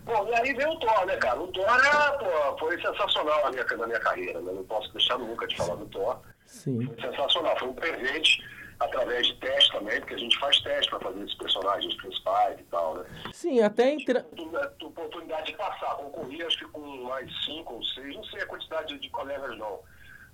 Bom, 0.06 0.28
e 0.28 0.36
aí 0.36 0.54
veio 0.54 0.70
o 0.70 0.80
Thor, 0.80 1.06
né, 1.06 1.16
cara? 1.18 1.40
O 1.40 1.48
Thor 1.48 1.66
pô, 2.20 2.58
foi 2.58 2.82
sensacional 2.82 3.44
na 3.44 3.52
minha, 3.52 3.64
na 3.64 3.88
minha 3.88 4.00
carreira, 4.00 4.42
né? 4.42 4.52
Não 4.52 4.64
posso 4.66 4.92
deixar 4.92 5.18
nunca 5.18 5.48
de 5.48 5.56
falar 5.56 5.76
do 5.76 5.86
Thor. 5.86 6.20
Sim. 6.46 6.86
Foi 6.86 6.96
sensacional, 7.02 7.58
foi 7.58 7.70
um 7.70 7.74
presente 7.74 8.44
através 8.80 9.28
de 9.28 9.36
teste 9.36 9.72
também, 9.72 10.00
porque 10.00 10.16
a 10.16 10.18
gente 10.18 10.38
faz 10.40 10.60
teste 10.60 10.90
para 10.90 11.00
fazer 11.00 11.24
esses 11.24 11.36
personagens 11.36 11.96
principais 11.96 12.60
e 12.60 12.64
tal, 12.64 12.96
né? 12.96 13.06
Sim, 13.32 13.62
até 13.62 13.92
entra 13.92 14.26
de 15.44 15.54
passar, 15.54 15.96
concorri 15.96 16.44
acho 16.44 16.58
que 16.58 16.66
com 16.66 16.82
mais 17.14 17.46
cinco 17.46 17.76
ou 17.76 17.84
seis, 17.84 18.16
não 18.16 18.24
sei 18.26 18.42
a 18.42 18.48
quantidade 18.48 18.98
de 18.98 19.10
colegas 19.10 19.58
não. 19.58 19.80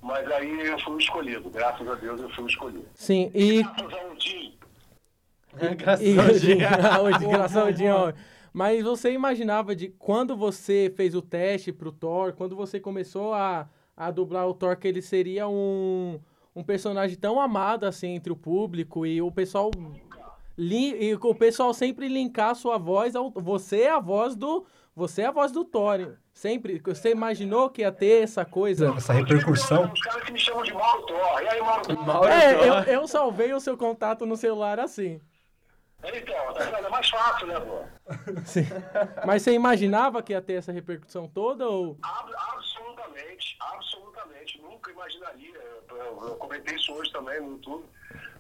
Mas 0.01 0.31
aí 0.31 0.67
eu 0.67 0.79
fui 0.79 0.97
escolhido, 1.01 1.49
graças 1.49 1.85
a 1.87 1.95
Deus 1.95 2.21
eu 2.21 2.29
fui 2.29 2.45
escolhido. 2.45 2.87
Sim, 2.95 3.29
e. 3.33 3.61
Graças 3.63 3.93
ao 3.93 4.15
Tim, 4.15 4.59
e 6.01 6.19
hoje, 6.19 7.25
graças 7.27 7.57
ao 7.57 7.71
Dinho. 7.71 8.13
Mas 8.53 8.83
você 8.83 9.11
imaginava 9.11 9.75
de 9.75 9.89
quando 9.89 10.35
você 10.35 10.91
fez 10.95 11.13
o 11.13 11.21
teste 11.21 11.71
pro 11.71 11.91
Thor, 11.91 12.33
quando 12.33 12.55
você 12.55 12.79
começou 12.79 13.33
a, 13.33 13.67
a 13.95 14.09
dublar 14.09 14.47
o 14.47 14.53
Thor, 14.53 14.75
que 14.77 14.87
ele 14.87 15.01
seria 15.01 15.47
um, 15.47 16.19
um 16.55 16.63
personagem 16.63 17.17
tão 17.17 17.39
amado 17.39 17.85
assim 17.85 18.15
entre 18.15 18.31
o 18.31 18.35
público 18.35 19.05
e 19.05 19.21
o 19.21 19.31
pessoal. 19.31 19.69
Li, 20.57 21.09
e 21.09 21.13
o 21.13 21.35
pessoal 21.35 21.73
sempre 21.73 22.07
linkar 22.07 22.49
a 22.49 22.55
sua 22.55 22.77
voz 22.77 23.15
ao. 23.15 23.31
Você 23.31 23.81
é 23.81 23.91
a 23.91 23.99
voz 23.99 24.35
do. 24.35 24.65
Você 24.99 25.21
é 25.21 25.27
a 25.27 25.31
voz 25.31 25.49
do 25.51 25.63
Thor. 25.63 26.17
Sempre. 26.33 26.81
Você 26.85 27.11
imaginou 27.11 27.69
que 27.69 27.81
ia 27.81 27.91
ter 27.91 28.21
essa 28.23 28.43
coisa? 28.43 28.93
Essa 28.97 29.13
repercussão. 29.13 29.89
Os 29.93 30.01
caras 30.01 30.23
que 30.25 30.31
me 30.33 30.39
chamam 30.39 30.61
de 30.63 30.73
Mauro 30.73 31.05
Thor. 31.05 31.41
E 31.41 31.47
aí, 31.47 31.61
Mauro 31.61 31.81
Thor? 31.95 32.29
É, 32.29 32.67
eu, 32.67 32.73
eu 33.01 33.07
salvei 33.07 33.53
o 33.53 33.59
seu 33.61 33.77
contato 33.77 34.25
no 34.25 34.35
celular 34.35 34.77
assim. 34.77 35.21
Então, 36.03 36.53
tá 36.53 36.63
vendo? 36.65 36.87
É 36.87 36.89
mais 36.89 37.09
fácil, 37.09 37.47
né, 37.47 37.59
pô? 37.59 37.81
Sim. 38.45 38.65
Mas 39.25 39.41
você 39.41 39.51
imaginava 39.53 40.21
que 40.21 40.33
ia 40.33 40.41
ter 40.41 40.53
essa 40.53 40.71
repercussão 40.71 41.27
toda 41.27 41.67
ou. 41.67 41.97
Ab- 42.01 42.33
Absolutamente, 43.09 43.57
absolutamente. 43.59 44.61
Nunca 44.61 44.91
imaginaria. 44.91 45.55
Eu, 45.89 46.35
comentei 46.37 46.75
isso 46.75 46.93
hoje 46.93 47.11
também 47.11 47.39
no 47.41 47.51
YouTube 47.53 47.85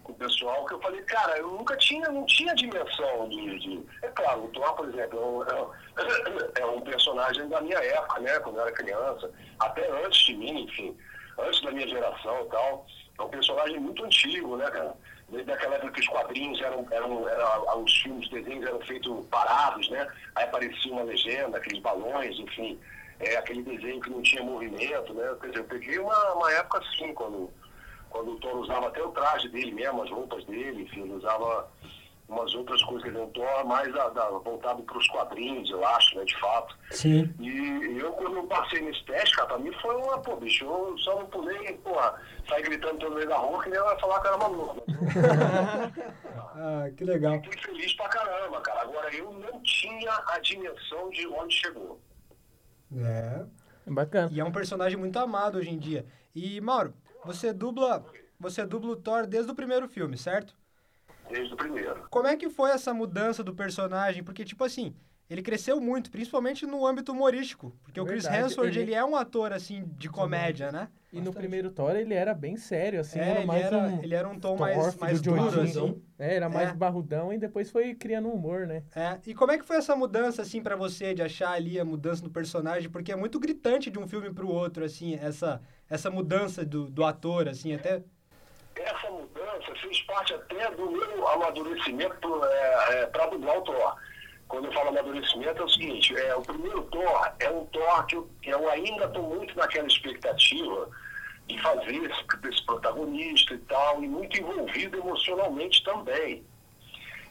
com 0.03 0.11
o 0.11 0.15
pessoal, 0.15 0.65
que 0.65 0.73
eu 0.73 0.81
falei, 0.81 1.01
cara, 1.03 1.37
eu 1.37 1.47
nunca 1.49 1.75
tinha, 1.77 2.07
não 2.09 2.25
tinha 2.25 2.53
dimensão 2.55 3.27
de. 3.29 3.59
de- 3.59 3.85
É 4.01 4.07
claro, 4.09 4.45
o 4.45 4.47
Thor, 4.49 4.73
por 4.75 4.87
exemplo, 4.89 5.19
é 5.19 5.25
um, 5.25 5.43
é 6.59 6.65
um- 6.65 6.77
é 6.79 6.81
personagem 6.81 7.47
da 7.49 7.61
minha 7.61 7.77
época, 7.77 8.19
né? 8.21 8.39
Quando 8.39 8.57
eu 8.57 8.61
era 8.63 8.71
criança, 8.71 9.31
até 9.59 9.89
antes 10.05 10.19
de 10.25 10.35
mim, 10.35 10.63
enfim, 10.63 10.97
antes 11.37 11.61
da 11.61 11.71
minha 11.71 11.87
geração 11.87 12.41
e 12.45 12.49
tal. 12.49 12.85
É 13.17 13.21
um 13.21 13.29
personagem 13.29 13.79
muito 13.79 14.05
antigo, 14.05 14.55
né, 14.55 14.69
cara? 14.71 14.95
desde 15.27 15.51
aquela 15.51 15.75
época 15.75 15.91
que 15.91 15.99
os 15.99 16.07
quadrinhos 16.07 16.59
eram, 16.59 16.87
eram, 16.89 17.29
eram 17.29 17.83
os 17.83 17.95
filmes, 18.01 18.25
os 18.25 18.31
desenhos 18.31 18.65
eram 18.65 18.79
feitos 18.81 19.25
parados, 19.27 19.87
né? 19.89 20.07
Aí 20.35 20.43
aparecia 20.45 20.91
uma 20.91 21.03
legenda, 21.03 21.57
aqueles 21.57 21.79
balões, 21.81 22.35
enfim, 22.39 22.79
é, 23.19 23.37
aquele 23.37 23.63
desenho 23.63 23.99
que 24.01 24.09
não 24.09 24.21
tinha 24.21 24.43
movimento, 24.43 25.13
né? 25.13 25.35
Quer 25.41 25.47
dizer, 25.47 25.59
eu 25.59 25.65
peguei 25.65 25.99
uma, 25.99 26.33
uma 26.33 26.51
época 26.53 26.79
assim, 26.79 27.13
quando, 27.13 27.49
quando 28.09 28.31
o 28.31 28.39
Thor 28.39 28.57
usava 28.57 28.87
até 28.87 29.03
o 29.03 29.11
traje 29.11 29.49
dele 29.49 29.71
mesmo, 29.71 30.03
as 30.03 30.09
roupas 30.09 30.43
dele, 30.45 30.83
enfim, 30.83 31.01
ele 31.01 31.13
usava 31.13 31.69
umas 32.29 32.53
outras 32.53 32.81
coisas 32.83 33.03
que 33.03 33.09
ele 33.09 33.17
não 33.17 33.29
Thor 33.31 33.65
mais 33.65 33.93
a, 33.95 34.03
a, 34.03 34.29
voltado 34.29 34.83
para 34.83 34.97
os 34.97 35.07
quadrinhos, 35.07 35.69
eu 35.69 35.85
acho, 35.85 36.15
né, 36.15 36.23
de 36.23 36.39
fato. 36.39 36.77
Sim. 36.91 37.33
E 37.39 37.97
eu, 37.99 38.13
quando 38.13 38.37
eu 38.37 38.43
passei 38.43 38.81
nesse 38.81 39.03
teste, 39.03 39.35
cara, 39.35 39.47
pra 39.47 39.57
mim 39.57 39.71
foi 39.81 39.95
uma, 39.95 40.19
pô, 40.19 40.35
bicho, 40.35 40.63
eu 40.63 40.97
só 40.99 41.15
não 41.15 41.25
pulei, 41.25 41.73
porra, 41.79 42.21
sair 42.47 42.63
gritando 42.63 42.99
pelo 42.99 43.15
meio 43.15 43.27
da 43.27 43.37
rua 43.37 43.63
que 43.63 43.69
nem 43.69 43.79
vai 43.79 43.99
falar 43.99 44.21
que 44.21 44.27
era 44.27 44.37
maluco. 44.37 44.83
ah, 46.55 46.89
que 46.95 47.03
legal. 47.03 47.41
Fui 47.43 47.57
feliz 47.57 47.93
pra 47.93 48.07
caramba, 48.07 48.61
cara. 48.61 48.81
Agora, 48.81 49.13
eu 49.13 49.31
não 49.33 49.61
tinha 49.63 50.13
a 50.27 50.39
dimensão 50.39 51.09
de 51.09 51.27
onde 51.27 51.55
chegou. 51.55 51.99
É. 52.95 53.45
Bacana. 53.85 54.29
E 54.31 54.39
é 54.39 54.45
um 54.45 54.51
personagem 54.51 54.97
muito 54.97 55.17
amado 55.17 55.57
hoje 55.57 55.69
em 55.69 55.77
dia. 55.77 56.05
E, 56.35 56.61
Mauro, 56.61 56.93
você 57.25 57.51
dubla, 57.51 58.05
você 58.39 58.65
dubla 58.65 58.91
o 58.91 58.95
Thor 58.95 59.25
desde 59.25 59.51
o 59.51 59.55
primeiro 59.55 59.87
filme, 59.87 60.17
certo? 60.17 60.55
Desde 61.29 61.53
o 61.53 61.57
primeiro. 61.57 62.07
Como 62.09 62.27
é 62.27 62.35
que 62.35 62.49
foi 62.49 62.71
essa 62.71 62.93
mudança 62.93 63.43
do 63.43 63.53
personagem? 63.53 64.23
Porque, 64.23 64.45
tipo 64.45 64.63
assim, 64.63 64.95
ele 65.29 65.41
cresceu 65.41 65.79
muito, 65.79 66.09
principalmente 66.09 66.65
no 66.65 66.85
âmbito 66.85 67.11
humorístico. 67.11 67.75
Porque 67.83 68.01
Verdade, 68.01 68.19
o 68.19 68.29
Chris 68.29 68.39
Hemsworth, 68.39 68.69
ele... 68.69 68.79
ele... 68.79 68.93
é 68.93 69.03
um 69.03 69.15
ator, 69.15 69.53
assim, 69.53 69.85
de 69.97 70.09
comédia, 70.09 70.71
né? 70.71 70.89
E 71.11 71.15
Bastante. 71.15 71.25
no 71.25 71.33
primeiro 71.33 71.71
Thor 71.71 71.95
ele 71.95 72.13
era 72.13 72.35
bem 72.35 72.55
sério, 72.55 72.99
assim, 72.99 73.19
é, 73.19 73.29
era 73.29 73.45
mais 73.45 73.65
ele 73.65 73.75
era, 73.75 73.87
um... 73.87 74.03
Ele 74.03 74.15
era 74.15 74.29
um 74.29 74.39
tom 74.39 74.57
mais, 74.57 74.95
mais 74.97 75.21
duro, 75.21 75.61
assim. 75.61 76.01
É, 76.19 76.35
era 76.35 76.47
mais 76.47 76.69
é. 76.69 76.73
barrudão 76.73 77.33
e 77.33 77.37
depois 77.39 77.71
foi 77.71 77.95
criando 77.95 78.29
humor, 78.29 78.67
né? 78.67 78.83
É, 78.95 79.17
e 79.25 79.33
como 79.33 79.51
é 79.51 79.57
que 79.57 79.65
foi 79.65 79.77
essa 79.77 79.95
mudança, 79.95 80.43
assim, 80.43 80.61
para 80.61 80.75
você, 80.75 81.15
de 81.15 81.23
achar 81.23 81.53
ali 81.53 81.79
a 81.79 81.85
mudança 81.85 82.21
do 82.21 82.29
personagem? 82.29 82.89
Porque 82.91 83.11
é 83.11 83.15
muito 83.15 83.39
gritante 83.39 83.89
de 83.89 83.97
um 83.97 84.07
filme 84.07 84.31
pro 84.31 84.47
outro, 84.47 84.85
assim, 84.85 85.15
essa, 85.15 85.59
essa 85.89 86.11
mudança 86.11 86.63
do, 86.63 86.89
do 86.89 87.03
ator, 87.03 87.47
assim, 87.47 87.73
até 87.73 88.03
essa 88.75 89.09
mudança 89.09 89.75
fez 89.81 90.01
parte 90.03 90.33
até 90.33 90.71
do 90.71 90.89
meu 90.89 91.27
amadurecimento 91.27 92.45
é, 92.45 93.01
é, 93.01 93.05
para 93.07 93.27
dublar 93.27 93.57
o 93.57 93.61
Thor. 93.61 93.95
Quando 94.49 94.65
eu 94.65 94.73
falo 94.73 94.89
amadurecimento 94.89 95.61
é 95.61 95.65
o 95.65 95.69
seguinte, 95.69 96.17
é, 96.17 96.35
o 96.35 96.41
primeiro 96.41 96.81
Thor 96.85 97.31
é 97.39 97.49
um 97.49 97.65
Thor 97.67 98.05
que 98.07 98.15
eu, 98.15 98.29
que 98.41 98.49
eu 98.49 98.69
ainda 98.69 99.05
estou 99.05 99.23
muito 99.23 99.55
naquela 99.55 99.87
expectativa 99.87 100.89
de 101.47 101.61
fazer 101.61 101.95
esse, 101.95 102.49
esse 102.49 102.65
protagonista 102.65 103.53
e 103.53 103.59
tal, 103.59 104.03
e 104.03 104.07
muito 104.07 104.37
envolvido 104.37 104.97
emocionalmente 104.97 105.83
também. 105.83 106.43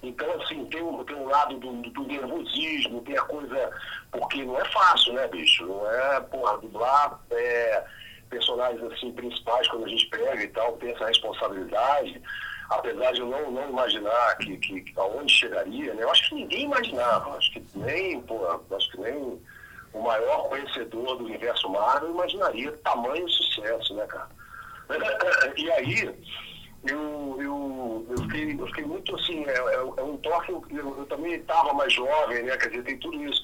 Então, 0.02 0.30
assim, 0.40 0.64
tem 0.66 0.80
um, 0.80 1.04
tem 1.04 1.16
um 1.16 1.28
lado 1.28 1.58
do, 1.58 1.72
do, 1.90 2.04
nervosismo, 2.04 3.02
tem 3.02 3.18
a 3.18 3.22
coisa. 3.22 3.70
Porque 4.12 4.44
não 4.44 4.58
é 4.58 4.64
fácil, 4.66 5.12
né, 5.14 5.26
bicho? 5.26 5.66
Não 5.66 5.90
é, 5.90 6.20
porra, 6.20 6.58
dublar. 6.58 7.20
É, 7.30 7.84
personagens 8.28 8.92
assim 8.92 9.12
principais 9.12 9.66
quando 9.68 9.87
a 9.87 9.88
gente 9.88 10.06
pega 10.06 10.42
e 10.42 10.48
tal, 10.48 10.76
tem 10.76 10.92
essa 10.92 11.06
responsabilidade, 11.06 12.22
apesar 12.70 13.12
de 13.12 13.20
eu 13.20 13.26
não, 13.26 13.50
não 13.50 13.70
imaginar 13.70 14.37
que, 14.38 14.56
que, 14.58 14.80
que 14.82 15.00
aonde 15.00 15.32
chegaria, 15.32 15.94
né? 15.94 16.02
Eu 16.02 16.10
acho 16.10 16.28
que 16.28 16.34
ninguém 16.34 16.64
imaginava, 16.64 17.37
acho 17.37 17.52
que 17.52 17.64
nem, 17.75 18.20
pô, 18.22 18.46
acho 18.70 18.90
que 18.90 19.00
nem 19.00 19.40
o 19.92 20.02
maior 20.02 20.48
conhecedor 20.48 21.16
do 21.16 21.25
universo 21.25 21.68
Marvel 21.70 22.10
imaginaria 22.10 22.72
tamanho 22.78 23.28
sucesso, 23.28 23.94
né, 23.94 24.06
cara? 24.06 24.28
E 25.56 25.70
aí, 25.72 26.14
eu, 26.88 27.37
eu, 27.40 28.06
eu, 28.10 28.22
fiquei, 28.25 28.54
eu 28.58 28.66
fiquei 28.68 28.84
muito 28.84 29.16
assim, 29.16 29.44
é, 29.44 29.52
é, 29.52 29.75
é 29.75 30.02
um 30.02 30.16
toque, 30.18 30.52
eu, 30.52 30.62
eu, 30.70 31.06
também 31.06 31.34
estava 31.34 31.72
mais 31.72 31.92
jovem, 31.92 32.42
né? 32.42 32.56
Quer 32.56 32.68
dizer, 32.68 32.84
tem 32.84 32.98
tudo 32.98 33.22
isso. 33.25 33.42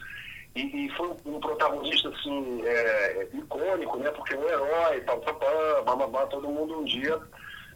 E, 0.55 0.87
e, 0.87 0.89
foi 0.91 1.11
um 1.27 1.41
protagonista 1.41 2.09
assim 2.11 2.63
é, 2.65 3.29
icônico, 3.33 3.99
né? 3.99 4.11
Porque 4.11 4.35
é 4.35 4.39
um 4.39 4.49
herói, 4.49 5.01
pam, 5.01 5.19
pam, 5.21 5.35
pam, 5.35 5.85
bababá, 5.85 6.27
todo 6.27 6.49
mundo 6.49 6.79
um 6.79 6.85
dia 6.85 7.21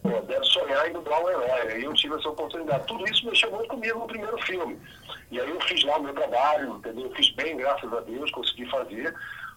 pô, 0.03 0.21
deve 0.23 0.45
sonhar 0.45 0.89
em 0.89 0.93
dublar 0.93 1.23
um 1.23 1.29
herói. 1.29 1.81
E 1.81 1.85
eu 1.85 1.95
tive 1.95 2.15
essa 2.15 2.29
oportunidade. 2.29 2.87
Tudo 2.87 3.05
isso 3.09 3.27
mexeu 3.27 3.51
muito 3.51 3.69
comigo 3.69 3.99
no 3.99 4.07
primeiro 4.07 4.39
filme. 4.43 4.79
E 5.31 5.41
aí 5.41 5.49
eu 5.49 5.61
fiz 5.63 5.83
lá 5.85 5.99
o 5.99 6.03
meu 6.03 6.15
trabalho, 6.15 6.77
entendeu? 6.77 7.07
Eu 7.07 7.15
fiz 7.15 7.31
bem, 7.33 7.57
graças 7.57 7.93
a 7.93 8.01
Deus, 8.01 8.31
consegui 8.31 8.69
fazer. 8.71 9.15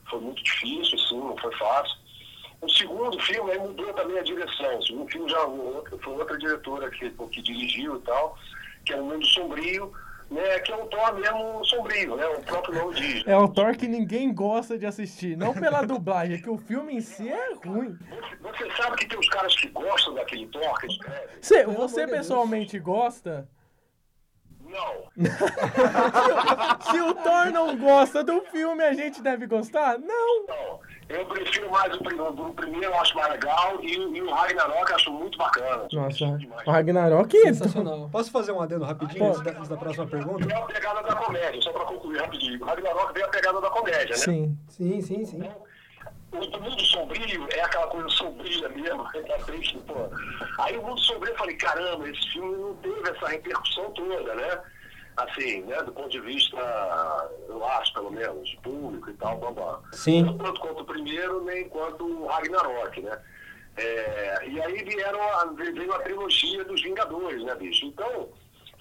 Foi 0.10 0.20
muito 0.20 0.44
difícil, 0.44 1.00
assim, 1.00 1.18
não 1.18 1.38
foi 1.38 1.56
fácil. 1.56 1.98
O 2.62 2.70
segundo 2.70 3.20
filme 3.22 3.52
aí 3.52 3.60
mudou 3.60 3.94
também 3.94 4.20
a 4.20 4.24
direção. 4.24 4.78
O 4.78 4.84
segundo 4.84 5.12
filme 5.12 5.30
já 5.30 5.40
foi 6.04 6.14
outra 6.14 6.38
diretora 6.38 6.90
que, 6.92 7.10
que 7.10 7.42
dirigiu 7.42 7.96
e 7.96 8.02
tal, 8.02 8.38
que 8.86 8.94
é 8.94 8.98
um 8.98 9.06
mundo 9.06 9.26
sombrio 9.26 9.92
né, 10.32 10.60
que 10.60 10.72
é 10.72 10.76
um 10.76 10.88
Thor 10.88 11.14
mesmo 11.14 11.64
sombrio, 11.66 12.16
né? 12.16 12.26
O 12.26 12.42
próprio 12.42 12.76
nome 12.76 12.96
diz. 12.96 13.28
É 13.28 13.36
o 13.36 13.50
Thor 13.50 13.76
que 13.76 13.88
ninguém 13.88 14.34
gosta 14.34 14.78
de 14.78 14.86
assistir. 14.86 15.36
Não 15.36 15.54
pela 15.54 15.82
dublagem, 15.86 16.38
é 16.38 16.42
que 16.42 16.50
o 16.50 16.58
filme 16.58 16.96
em 16.96 17.02
si 17.02 17.30
é 17.30 17.54
ruim. 17.56 17.98
Você, 18.42 18.64
você 18.66 18.72
sabe 18.82 18.96
que 18.98 19.08
tem 19.08 19.20
os 19.20 19.28
caras 19.28 19.54
que 19.56 19.68
gostam 19.68 20.14
daquele 20.14 20.48
Thor 20.48 20.80
que 20.80 20.88
escreve? 20.88 21.28
Cê, 21.42 21.66
você 21.66 22.08
pessoalmente 22.08 22.80
Deus. 22.80 22.84
gosta? 22.86 23.50
Não. 24.62 25.12
se, 26.92 27.02
o, 27.02 27.14
Thor 27.14 27.52
não 27.52 27.78
gosta 27.78 28.24
do 28.24 28.40
filme, 28.46 28.82
a 28.84 28.94
gente 28.94 29.22
deve 29.22 29.46
gostar? 29.46 30.00
Não. 30.00 30.46
Não. 30.48 30.80
Eu 31.12 31.26
prefiro 31.26 31.70
mais 31.70 31.94
o, 31.94 31.98
o 31.98 32.54
primeiro, 32.54 32.86
eu 32.86 33.00
acho 33.00 33.16
mais 33.16 33.32
legal, 33.32 33.80
e, 33.82 33.94
e 33.94 34.22
o 34.22 34.32
Ragnarok 34.32 34.90
eu 34.90 34.96
acho 34.96 35.12
muito 35.12 35.38
bacana. 35.38 35.88
Nossa, 35.92 36.40
o 36.66 36.72
Ragnarok 36.72 37.38
é 37.38 37.54
sensacional. 37.54 38.10
Posso 38.12 38.32
fazer 38.32 38.52
um 38.52 38.62
adendo 38.62 38.86
rapidinho 38.86 39.26
antes 39.26 39.42
da, 39.42 39.52
antes 39.52 39.70
da, 39.70 39.78
próxima 39.78 40.08
pergunta? 40.08 40.46
Veio 40.46 40.58
a 40.58 40.66
pegada 40.66 41.04
da 41.04 41.16
comédia, 41.16 41.62
só 41.62 41.72
pra 41.74 41.86
concluir 41.86 42.20
rapidinho. 42.20 42.62
O 42.62 42.66
Ragnarok 42.66 43.14
veio 43.14 43.26
a 43.26 43.30
pegada 43.30 43.62
da 43.62 43.70
comédia, 43.70 44.16
né? 44.16 44.16
Sim, 44.16 44.58
sim, 44.70 45.02
sim, 45.02 45.26
sim. 45.26 45.38
Então, 46.34 46.60
o 46.60 46.64
mundo 46.64 46.82
sombrio 46.84 47.48
é 47.52 47.62
aquela 47.62 47.88
coisa 47.88 48.08
sombria 48.10 48.70
mesmo, 48.70 49.04
tá 49.04 49.38
triste, 49.46 49.78
pô. 49.80 49.96
Aí 50.60 50.78
o 50.78 50.82
mundo 50.82 51.00
sombrio 51.02 51.34
eu 51.34 51.38
falei, 51.38 51.56
caramba, 51.58 52.08
esse 52.08 52.32
filme 52.32 52.56
não 52.56 52.74
teve 52.76 53.10
essa 53.10 53.28
repercussão 53.28 53.92
toda, 53.92 54.34
né? 54.36 54.60
Assim, 55.18 55.62
né, 55.64 55.82
do 55.84 55.92
ponto 55.92 56.10
de 56.10 56.22
vista, 56.22 56.58
eu 57.48 57.66
acho, 57.66 57.94
pelo 57.94 58.12
menos, 58.12 58.56
público 58.64 59.10
e 59.10 59.14
tal, 59.16 59.38
blá, 59.38 59.52
blá. 59.52 59.82
Sim. 59.92 60.38
Tanto 60.38 60.60
quanto 60.62 60.82
o 60.82 60.86
primeiro, 60.86 61.44
nem 61.44 61.68
quanto 61.68 62.06
o 62.06 62.28
Ragnarok, 62.28 63.02
né? 63.02 63.22
É, 63.78 64.48
e 64.48 64.62
aí 64.62 64.84
vieram 64.84 65.22
a, 65.22 65.46
veio 65.46 65.94
a 65.94 66.00
trilogia 66.00 66.64
dos 66.66 66.82
Vingadores, 66.82 67.44
né, 67.44 67.56
bicho? 67.56 67.86
Então, 67.86 68.30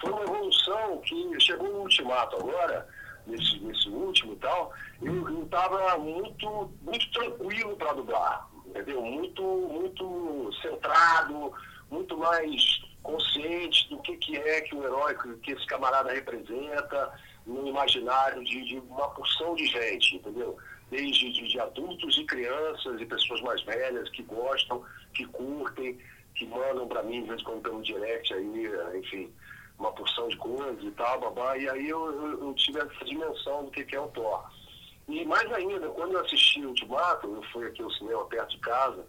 foi 0.01 0.11
uma 0.11 0.23
evolução 0.23 0.99
que 0.99 1.41
chegou 1.41 1.69
no 1.69 1.81
ultimato 1.81 2.37
agora, 2.37 2.87
nesse, 3.27 3.59
nesse 3.61 3.89
último 3.89 4.33
e 4.33 4.37
tal, 4.37 4.73
eu 5.03 5.45
estava 5.45 5.99
muito, 5.99 6.71
muito 6.83 7.11
tranquilo 7.13 7.77
para 7.77 7.93
dublar, 7.93 8.49
entendeu? 8.67 9.03
Muito, 9.03 9.43
muito 9.43 10.51
centrado, 10.63 11.53
muito 11.91 12.17
mais 12.17 12.81
consciente 13.03 13.89
do 13.89 13.99
que, 14.03 14.17
que 14.17 14.37
é 14.37 14.61
que 14.61 14.75
o 14.75 14.85
herói, 14.85 15.17
que 15.43 15.53
esse 15.53 15.67
camarada 15.67 16.13
representa 16.13 17.13
no 17.47 17.67
imaginário 17.67 18.45
de, 18.45 18.65
de 18.65 18.79
uma 18.79 19.09
porção 19.11 19.55
de 19.55 19.67
gente, 19.67 20.17
entendeu? 20.17 20.57
Desde 20.91 21.33
de, 21.33 21.49
de 21.49 21.61
adultos 21.61 22.19
e 22.19 22.25
crianças 22.25 23.01
e 23.01 23.07
pessoas 23.07 23.41
mais 23.43 23.63
velhas 23.63 24.09
que 24.11 24.23
gostam, 24.23 24.85
que 25.15 25.25
curtem, 25.27 25.99
que 26.35 26.47
mandam 26.47 26.87
para 26.87 27.03
mim, 27.03 27.23
de 27.23 27.29
vez 27.29 27.41
em 27.41 27.45
quando 27.45 27.63
pelo 27.63 27.83
direct 27.83 28.33
aí, 28.35 28.99
enfim, 28.99 29.33
uma 29.79 29.93
porção 29.93 30.29
de 30.29 30.37
coisas 30.37 30.83
e 30.83 30.91
tal, 30.93 31.21
babá. 31.21 31.57
E 31.57 31.69
aí 31.69 31.89
eu, 31.89 32.13
eu, 32.13 32.47
eu 32.47 32.55
tive 32.55 32.81
essa 32.81 33.05
dimensão 33.05 33.65
do 33.65 33.71
que, 33.71 33.85
que 33.85 33.97
é 33.97 34.01
o 34.01 34.09
Thor. 34.09 34.45
E 35.09 35.25
mais 35.25 35.51
ainda, 35.53 35.89
quando 35.89 36.13
eu 36.13 36.21
assisti 36.21 36.65
o 36.65 36.69
Ultimato, 36.69 37.27
eu 37.27 37.43
fui 37.51 37.67
aqui 37.67 37.83
ao 37.83 37.91
cinema 37.93 38.25
perto 38.27 38.51
de 38.51 38.59
casa, 38.59 39.05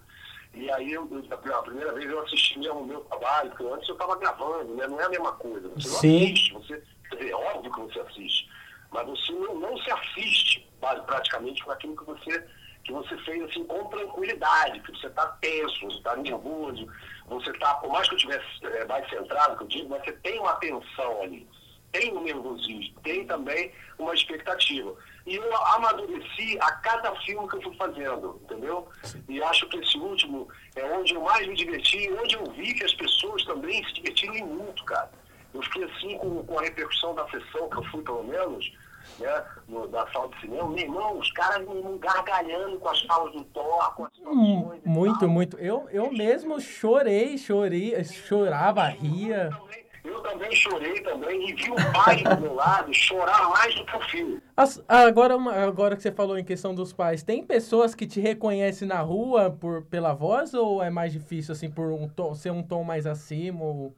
e 0.53 0.69
aí, 0.69 0.91
eu, 0.91 1.07
a 1.31 1.61
primeira 1.63 1.93
vez 1.93 2.09
eu 2.09 2.21
assisti 2.21 2.59
mesmo 2.59 2.79
o 2.79 2.85
meu 2.85 3.01
trabalho, 3.01 3.49
porque 3.51 3.63
antes 3.63 3.87
eu 3.87 3.93
estava 3.93 4.17
gravando, 4.17 4.75
né? 4.75 4.85
Não 4.85 4.99
é 4.99 5.05
a 5.05 5.09
mesma 5.09 5.31
coisa. 5.33 5.69
Você 5.69 5.87
não 5.87 5.95
Sim. 5.97 6.23
assiste, 6.23 6.53
você, 6.53 6.83
é 7.17 7.35
óbvio 7.35 7.71
que 7.71 7.79
você 7.79 7.99
assiste, 8.01 8.49
mas 8.91 9.07
você 9.07 9.31
não, 9.31 9.55
não 9.55 9.77
se 9.77 9.91
assiste 9.91 10.67
praticamente 11.05 11.63
com 11.63 11.71
aquilo 11.71 11.95
que 11.95 12.03
você, 12.03 12.45
que 12.83 12.91
você 12.91 13.17
fez 13.19 13.43
assim, 13.43 13.63
com 13.63 13.85
tranquilidade, 13.85 14.81
que 14.81 14.91
você 14.91 15.07
está 15.07 15.27
tenso, 15.41 15.79
você 15.85 15.97
está 15.97 16.15
nervoso, 16.17 16.85
você 17.27 17.49
está, 17.51 17.75
por 17.75 17.89
mais 17.89 18.07
que 18.07 18.15
eu 18.15 18.17
estivesse 18.17 18.65
é, 18.65 18.85
mais 18.85 19.09
centrado, 19.09 19.57
que 19.57 19.63
eu 19.63 19.67
digo, 19.67 19.89
mas 19.89 20.03
você 20.03 20.11
tem 20.13 20.37
uma 20.39 20.51
atenção 20.51 21.21
ali, 21.21 21.47
tem 21.91 22.15
um 22.15 22.23
nervosismo, 22.23 22.99
tem 23.03 23.25
também 23.25 23.71
uma 23.99 24.13
expectativa. 24.13 24.93
E 25.25 25.35
eu 25.35 25.57
amadureci 25.67 26.57
a 26.59 26.71
cada 26.71 27.13
filme 27.21 27.47
que 27.47 27.57
eu 27.57 27.61
fui 27.61 27.75
fazendo, 27.75 28.39
entendeu? 28.43 28.87
E 29.27 29.41
acho 29.43 29.67
que 29.69 29.77
esse 29.77 29.97
último 29.97 30.47
é 30.75 30.83
onde 30.85 31.13
eu 31.13 31.21
mais 31.21 31.47
me 31.47 31.55
diverti, 31.55 32.09
onde 32.21 32.35
eu 32.35 32.45
vi 32.51 32.73
que 32.73 32.83
as 32.83 32.93
pessoas 32.93 33.43
também 33.45 33.83
se 33.85 33.93
divertiram 33.93 34.47
muito, 34.47 34.83
cara. 34.85 35.11
Eu 35.53 35.61
fiquei 35.63 35.83
assim 35.83 36.17
com, 36.17 36.43
com 36.45 36.59
a 36.59 36.61
repercussão 36.61 37.13
da 37.13 37.27
sessão 37.29 37.69
que 37.69 37.77
eu 37.77 37.83
fui, 37.85 38.01
pelo 38.03 38.23
menos, 38.23 38.71
né, 39.19 39.45
no, 39.67 39.87
da 39.87 40.07
sala 40.11 40.29
de 40.29 40.39
cinema, 40.41 40.69
meu 40.69 40.79
irmão, 40.79 41.19
os 41.19 41.31
caras 41.33 41.67
me 41.67 41.97
gargalhando 41.99 42.79
com 42.79 42.87
as 42.89 43.01
falas 43.01 43.33
do 43.33 43.43
Thor, 43.45 43.93
com 43.95 44.05
as 44.05 44.11
Hum, 44.25 44.79
Muito, 44.85 45.27
muito. 45.27 45.57
Eu, 45.57 45.89
eu 45.91 46.11
mesmo 46.11 46.59
chorei, 46.61 47.37
chorei, 47.37 48.01
chorava, 48.03 48.85
ria. 48.85 49.49
Eu 49.51 49.59
também, 49.59 49.85
eu 50.03 50.19
também 50.21 50.51
chorei 50.55 51.01
também 51.01 51.49
e 51.49 51.53
vi 51.53 51.69
o 51.71 51.75
pai 51.93 52.23
do 52.23 52.41
meu 52.41 52.53
lado 52.55 52.93
chorar 52.93 53.49
mais 53.49 53.73
do 53.75 53.85
que 53.85 53.95
o 53.95 54.01
filho. 54.01 54.41
As- 54.57 54.83
agora, 54.87 55.35
uma- 55.37 55.53
agora 55.53 55.95
que 55.95 56.01
você 56.01 56.11
falou 56.11 56.37
em 56.37 56.43
questão 56.43 56.73
dos 56.73 56.91
pais, 56.93 57.23
tem 57.23 57.43
pessoas 57.45 57.93
que 57.95 58.05
te 58.07 58.19
reconhecem 58.19 58.87
na 58.87 58.99
rua 59.01 59.49
por, 59.51 59.83
pela 59.85 60.13
voz 60.13 60.53
ou 60.53 60.81
é 60.83 60.89
mais 60.89 61.11
difícil, 61.13 61.51
assim, 61.53 61.69
por 61.69 61.87
um 61.91 62.07
tom, 62.07 62.33
ser 62.35 62.51
um 62.51 62.63
tom 62.63 62.83
mais 62.83 63.05
acima 63.05 63.63
ou, 63.63 63.95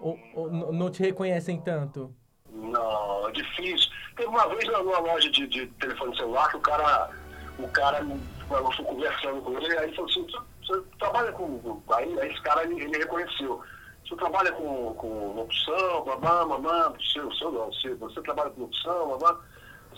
ou- 0.00 0.18
ou 0.34 0.72
não 0.72 0.90
te 0.90 1.02
reconhecem 1.02 1.60
tanto? 1.60 2.14
Não, 2.50 3.28
é 3.28 3.32
difícil. 3.32 3.88
Teve 4.16 4.28
uma 4.28 4.48
vez 4.48 4.64
na- 4.66 4.82
numa 4.82 4.98
loja 5.00 5.30
de, 5.30 5.46
de 5.46 5.66
telefone 5.66 6.16
celular 6.16 6.48
que 6.50 6.56
o 6.56 6.60
cara, 6.60 7.10
o 7.58 7.68
cara, 7.68 8.00
eu 8.00 8.72
fui 8.72 8.84
conversando 8.84 9.42
com 9.42 9.58
ele, 9.58 9.78
aí 9.78 9.94
falou 9.94 10.10
assim, 10.10 10.22
você, 10.24 10.38
você 10.66 10.82
trabalha 10.98 11.32
com. 11.32 11.82
Aí, 11.94 12.18
aí 12.20 12.30
esse 12.30 12.40
cara 12.42 12.64
ele, 12.64 12.82
ele 12.82 12.98
reconheceu. 12.98 13.60
Você 14.06 14.14
trabalha 14.14 14.52
com, 14.52 14.94
com 14.94 15.32
locução, 15.34 16.04
babá, 16.04 16.44
mamã, 16.44 16.92
seu, 17.12 17.32
seu 17.34 17.50
não, 17.50 17.66
você, 17.66 17.92
você 17.94 18.20
trabalha 18.22 18.50
com 18.50 18.62
locução, 18.62 19.18
babá. 19.18 19.40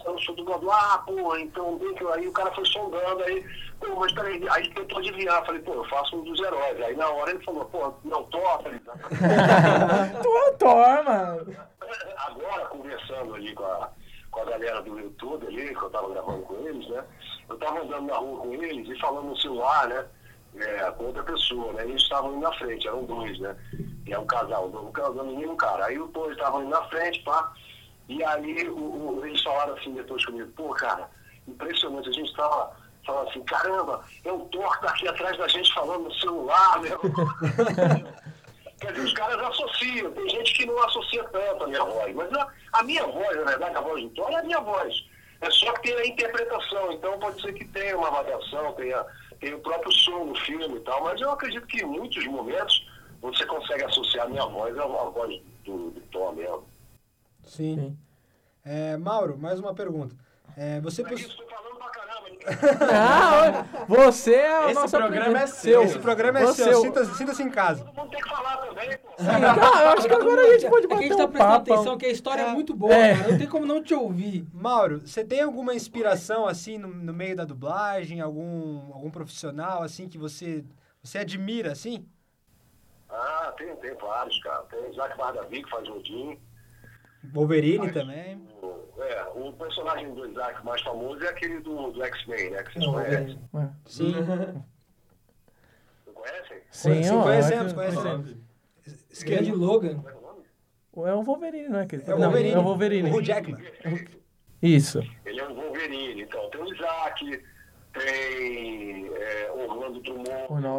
Eu 0.04 0.18
sou 0.20 0.34
dublador, 0.34 0.72
ah, 0.72 1.02
pô, 1.04 1.36
então 1.36 1.76
bem 1.76 1.92
que 1.94 2.06
aí 2.06 2.26
o 2.26 2.32
cara 2.32 2.50
foi 2.52 2.64
sondando, 2.64 3.22
aí, 3.24 3.44
pô, 3.80 3.96
mas 3.96 4.12
peraí, 4.12 4.42
aí 4.48 4.72
tentou 4.72 4.98
adivinhar, 4.98 5.44
falei, 5.44 5.60
pô, 5.60 5.74
eu 5.74 5.84
faço 5.86 6.16
um 6.16 6.22
dos 6.22 6.40
heróis. 6.40 6.80
Aí 6.80 6.96
na 6.96 7.08
hora 7.10 7.30
ele 7.30 7.44
falou, 7.44 7.64
pô, 7.66 7.92
não, 8.04 8.22
tô, 8.24 8.40
falei, 8.40 8.80
tu 10.22 10.28
o 10.28 10.52
Thor, 10.56 11.04
mano. 11.04 11.56
agora 12.16 12.66
conversando 12.66 13.34
ali 13.34 13.54
com 13.54 13.64
a, 13.64 13.90
com 14.30 14.40
a 14.40 14.44
galera 14.44 14.82
do 14.82 14.98
YouTube 14.98 15.46
ali, 15.46 15.74
que 15.74 15.82
eu 15.82 15.90
tava 15.90 16.08
gravando 16.08 16.42
com 16.42 16.54
eles, 16.66 16.88
né? 16.88 17.04
Eu 17.48 17.58
tava 17.58 17.80
andando 17.82 18.06
na 18.06 18.16
rua 18.16 18.40
com 18.40 18.54
eles 18.54 18.88
e 18.88 19.00
falando 19.00 19.28
no 19.28 19.36
celular, 19.36 19.88
né? 19.88 20.06
É, 20.60 20.90
com 20.92 21.04
outra 21.04 21.22
pessoa, 21.22 21.72
né? 21.74 21.84
Eles 21.84 22.02
estavam 22.02 22.32
indo 22.32 22.40
na 22.40 22.52
frente, 22.54 22.88
eram 22.88 23.04
dois, 23.04 23.38
né? 23.38 23.56
E 24.06 24.12
é 24.12 24.18
um 24.18 24.26
casal, 24.26 24.66
um 24.66 24.90
casal 24.92 25.24
menino 25.24 25.42
e 25.42 25.46
um 25.46 25.56
cara. 25.56 25.86
Aí 25.86 25.98
os 25.98 26.10
dois 26.10 26.32
estavam 26.32 26.62
indo 26.62 26.70
na 26.70 26.82
frente, 26.88 27.22
pá. 27.22 27.52
E 28.08 28.22
aí 28.24 28.68
o, 28.68 28.76
o- 29.18 29.26
eles 29.26 29.42
falaram 29.42 29.74
assim 29.74 29.92
depois 29.94 30.24
comigo, 30.24 30.50
pô, 30.56 30.70
cara, 30.70 31.08
impressionante, 31.46 32.08
a 32.08 32.12
gente 32.12 32.34
tava 32.34 32.72
falando 33.06 33.28
assim, 33.28 33.42
caramba, 33.44 34.04
é 34.24 34.32
o 34.32 34.40
Thor 34.46 34.74
que 34.80 34.86
tá 34.86 34.90
aqui 34.92 35.08
atrás 35.08 35.38
da 35.38 35.46
gente 35.48 35.72
falando 35.72 36.04
no 36.04 36.14
celular, 36.14 36.80
né? 36.80 36.90
Quer 38.80 38.92
dizer, 38.92 39.04
os 39.06 39.12
caras 39.14 39.40
associam. 39.42 40.10
Tem 40.12 40.28
gente 40.28 40.54
que 40.54 40.66
não 40.66 40.80
associa 40.84 41.24
tanto 41.24 41.64
a 41.64 41.66
minha 41.66 41.84
voz. 41.84 42.14
Mas 42.14 42.32
a, 42.32 42.48
a 42.74 42.82
minha 42.84 43.04
voz, 43.06 43.36
na 43.36 43.44
verdade, 43.44 43.76
a 43.76 43.80
voz 43.80 44.02
do 44.04 44.10
Thor 44.10 44.30
é 44.30 44.36
a 44.36 44.42
minha 44.44 44.60
voz. 44.60 44.94
É 45.40 45.50
só 45.50 45.72
que 45.74 45.82
tem 45.90 45.96
a 45.96 46.06
interpretação. 46.06 46.92
Então 46.92 47.18
pode 47.18 47.40
ser 47.42 47.52
que 47.54 47.64
tenha 47.66 47.96
uma 47.98 48.10
variação, 48.10 48.72
tenha, 48.74 49.04
tenha 49.40 49.56
o 49.56 49.60
próprio 49.60 49.92
som 49.92 50.24
no 50.24 50.34
filme 50.36 50.76
e 50.76 50.80
tal. 50.80 51.02
Mas 51.04 51.20
eu 51.20 51.30
acredito 51.30 51.66
que 51.66 51.82
em 51.82 51.86
muitos 51.86 52.24
momentos 52.26 52.86
você 53.20 53.44
consegue 53.46 53.84
associar 53.84 54.26
a 54.26 54.28
minha 54.28 54.46
voz 54.46 54.76
à 54.78 54.82
à 54.84 54.86
voz 54.86 55.40
do, 55.64 55.90
do 55.90 56.00
Thor 56.12 56.34
mesmo. 56.34 56.64
Sim. 57.44 57.76
Sim. 57.76 57.98
É, 58.64 58.96
Mauro, 58.96 59.36
mais 59.38 59.58
uma 59.60 59.74
pergunta. 59.74 60.14
É, 60.56 60.80
você 60.80 61.02
Mas 61.02 61.22
falando 61.22 61.76
pra 61.76 61.88
caramba. 61.90 62.08
Ah, 62.92 63.64
você 63.86 64.34
é 64.34 64.56
a 64.56 64.64
Esse 64.66 64.74
nossa 64.74 64.98
programa 64.98 65.38
é 65.40 65.46
seu. 65.46 65.82
Esse 65.82 65.98
programa 65.98 66.38
é 66.40 66.46
Você- 66.46 66.64
seu, 66.64 66.80
sinta- 66.80 67.04
sinta-se 67.04 67.42
em 67.42 67.50
casa. 67.50 67.84
Todo 67.84 67.94
mundo 67.94 68.10
tem 68.10 68.20
que 68.20 68.28
falar 68.28 68.56
Ah, 69.20 69.82
eu 69.82 69.88
acho 69.90 70.06
que 70.06 70.14
agora 70.14 70.40
a 70.40 70.52
gente 70.58 70.68
pode 70.70 70.84
É 70.84 70.88
que 70.88 70.92
a 70.94 70.96
bater 70.96 71.08
gente 71.08 71.16
tá 71.16 71.24
um 71.24 71.28
prestando 71.28 71.52
papo. 71.58 71.72
atenção 71.72 71.98
que 71.98 72.06
a 72.06 72.10
história 72.10 72.42
é, 72.42 72.48
É. 72.48 72.52
muito 72.52 72.74
boa, 72.74 72.94
É. 72.94 73.16
cara. 73.16 73.30
Não 73.32 73.38
tem 73.38 73.46
como 73.48 73.66
não 73.66 73.82
te 73.82 73.92
ouvir. 73.94 74.46
Mauro, 74.52 75.00
você 75.00 75.24
tem 75.24 75.40
alguma 75.40 75.74
inspiração 75.74 76.46
assim 76.46 76.78
no, 76.78 76.88
no 76.88 77.12
meio 77.12 77.34
da 77.36 77.44
dublagem, 77.44 78.20
algum 78.20 78.92
algum 78.94 79.10
profissional 79.10 79.82
assim 79.82 80.08
que 80.08 80.16
você 80.18 80.64
você 81.02 81.18
admira 81.18 81.72
assim? 81.72 82.06
Ah, 83.10 83.52
tem, 83.56 83.74
tem 83.76 83.94
vários, 83.94 84.38
cara. 84.42 84.62
Tem 84.70 84.78
o 84.80 84.90
Isaac 84.92 85.16
Bardavi, 85.16 85.62
que 85.64 85.70
faz 85.70 85.88
Odin. 85.88 86.38
Wolverine 87.32 87.90
também. 87.90 88.36
O- 88.62 88.78
É, 89.00 89.22
o 89.34 89.52
personagem 89.52 90.12
do 90.12 90.26
Isaac 90.28 90.64
mais 90.64 90.80
famoso 90.82 91.22
é 91.24 91.28
aquele 91.28 91.60
do, 91.60 91.90
do 91.92 92.02
X-Men, 92.04 92.50
né? 92.50 92.62
Que 92.64 92.72
vocês 92.72 92.84
Não, 92.84 92.92
conhecem. 92.94 93.38
Ué. 93.54 93.70
Sim. 93.86 94.12
Não 96.06 96.12
conhecem? 96.14 96.58
Sim, 96.70 97.02
Sim, 97.04 97.10
ó, 97.16 97.22
conhecemos, 97.22 97.72
é- 99.24 99.26
conhecemos. 99.26 99.48
Grande 99.48 99.52
Logan. 99.52 100.02
É? 100.14 101.10
É 101.10 101.14
o 101.14 101.22
Wolverine, 101.22 101.68
não 101.68 101.78
é? 101.78 101.82
aquele? 101.82 102.02
É 102.02 102.14
o 102.14 102.18
Não, 102.18 102.24
Wolverine. 102.28 102.54
é 102.54 102.58
o 102.58 102.62
Wolverine. 102.62 103.10
O 103.10 103.14
Hugh 103.16 103.22
Jackman. 103.24 103.62
Isso. 104.60 105.00
Ele 105.24 105.40
é 105.40 105.48
um 105.48 105.54
Wolverine. 105.54 106.22
Então, 106.22 106.50
tem 106.50 106.60
o 106.60 106.74
Isaac, 106.74 107.42
tem 107.92 109.06
é, 109.14 109.50
Orlando 109.52 110.00
Drummond. 110.00 110.30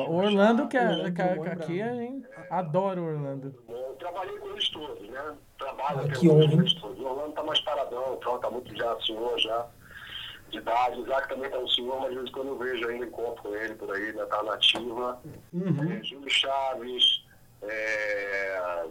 O 0.10 0.14
Orlando, 0.16 0.68
que, 0.68 0.78
é, 0.78 0.82
Orlando 0.90 1.14
que, 1.14 1.22
é- 1.22 1.28
Drummond 1.28 1.50
é 1.50 1.54
aqui 1.54 1.82
é, 1.82 2.04
hein? 2.04 2.24
adoro 2.50 3.02
o 3.02 3.06
Orlando. 3.06 3.64
Eu 3.70 3.96
trabalhei 3.98 4.38
com 4.40 4.50
eles 4.50 4.70
todos, 4.70 5.10
né? 5.10 5.36
Trabalho 5.58 6.02
Ah, 6.02 6.10
que 6.10 6.30
honra, 6.30 6.54
eles 6.54 6.74
todos. 6.74 7.00
O 7.00 7.06
Orlando 7.06 7.32
tá 7.34 7.44
mais 7.44 7.60
paradão, 7.62 8.18
então 8.20 8.40
tá 8.40 8.50
muito 8.50 8.76
já 8.76 9.00
senhor, 9.02 9.40
já 9.40 9.68
de 10.52 10.58
idade. 10.58 11.00
O 11.00 11.04
Isaac 11.06 11.30
também 11.30 11.50
tá 11.50 11.60
um 11.60 11.68
senhor, 11.68 12.00
mas 12.02 12.10
de 12.10 12.16
vez 12.18 12.30
em 12.30 12.32
quando 12.34 12.48
eu 12.48 12.58
vejo 12.58 12.88
ainda 12.90 13.06
encontro 13.06 13.42
com 13.44 13.56
ele 13.56 13.76
por 13.76 13.92
aí, 13.96 14.08
ainda 14.08 14.26
tá 14.26 14.44
nativa. 14.44 15.22
Uhum. 15.54 15.92
É, 15.94 16.04
Júlio 16.04 16.30
Chaves, 16.30 17.19
é, 17.62 18.88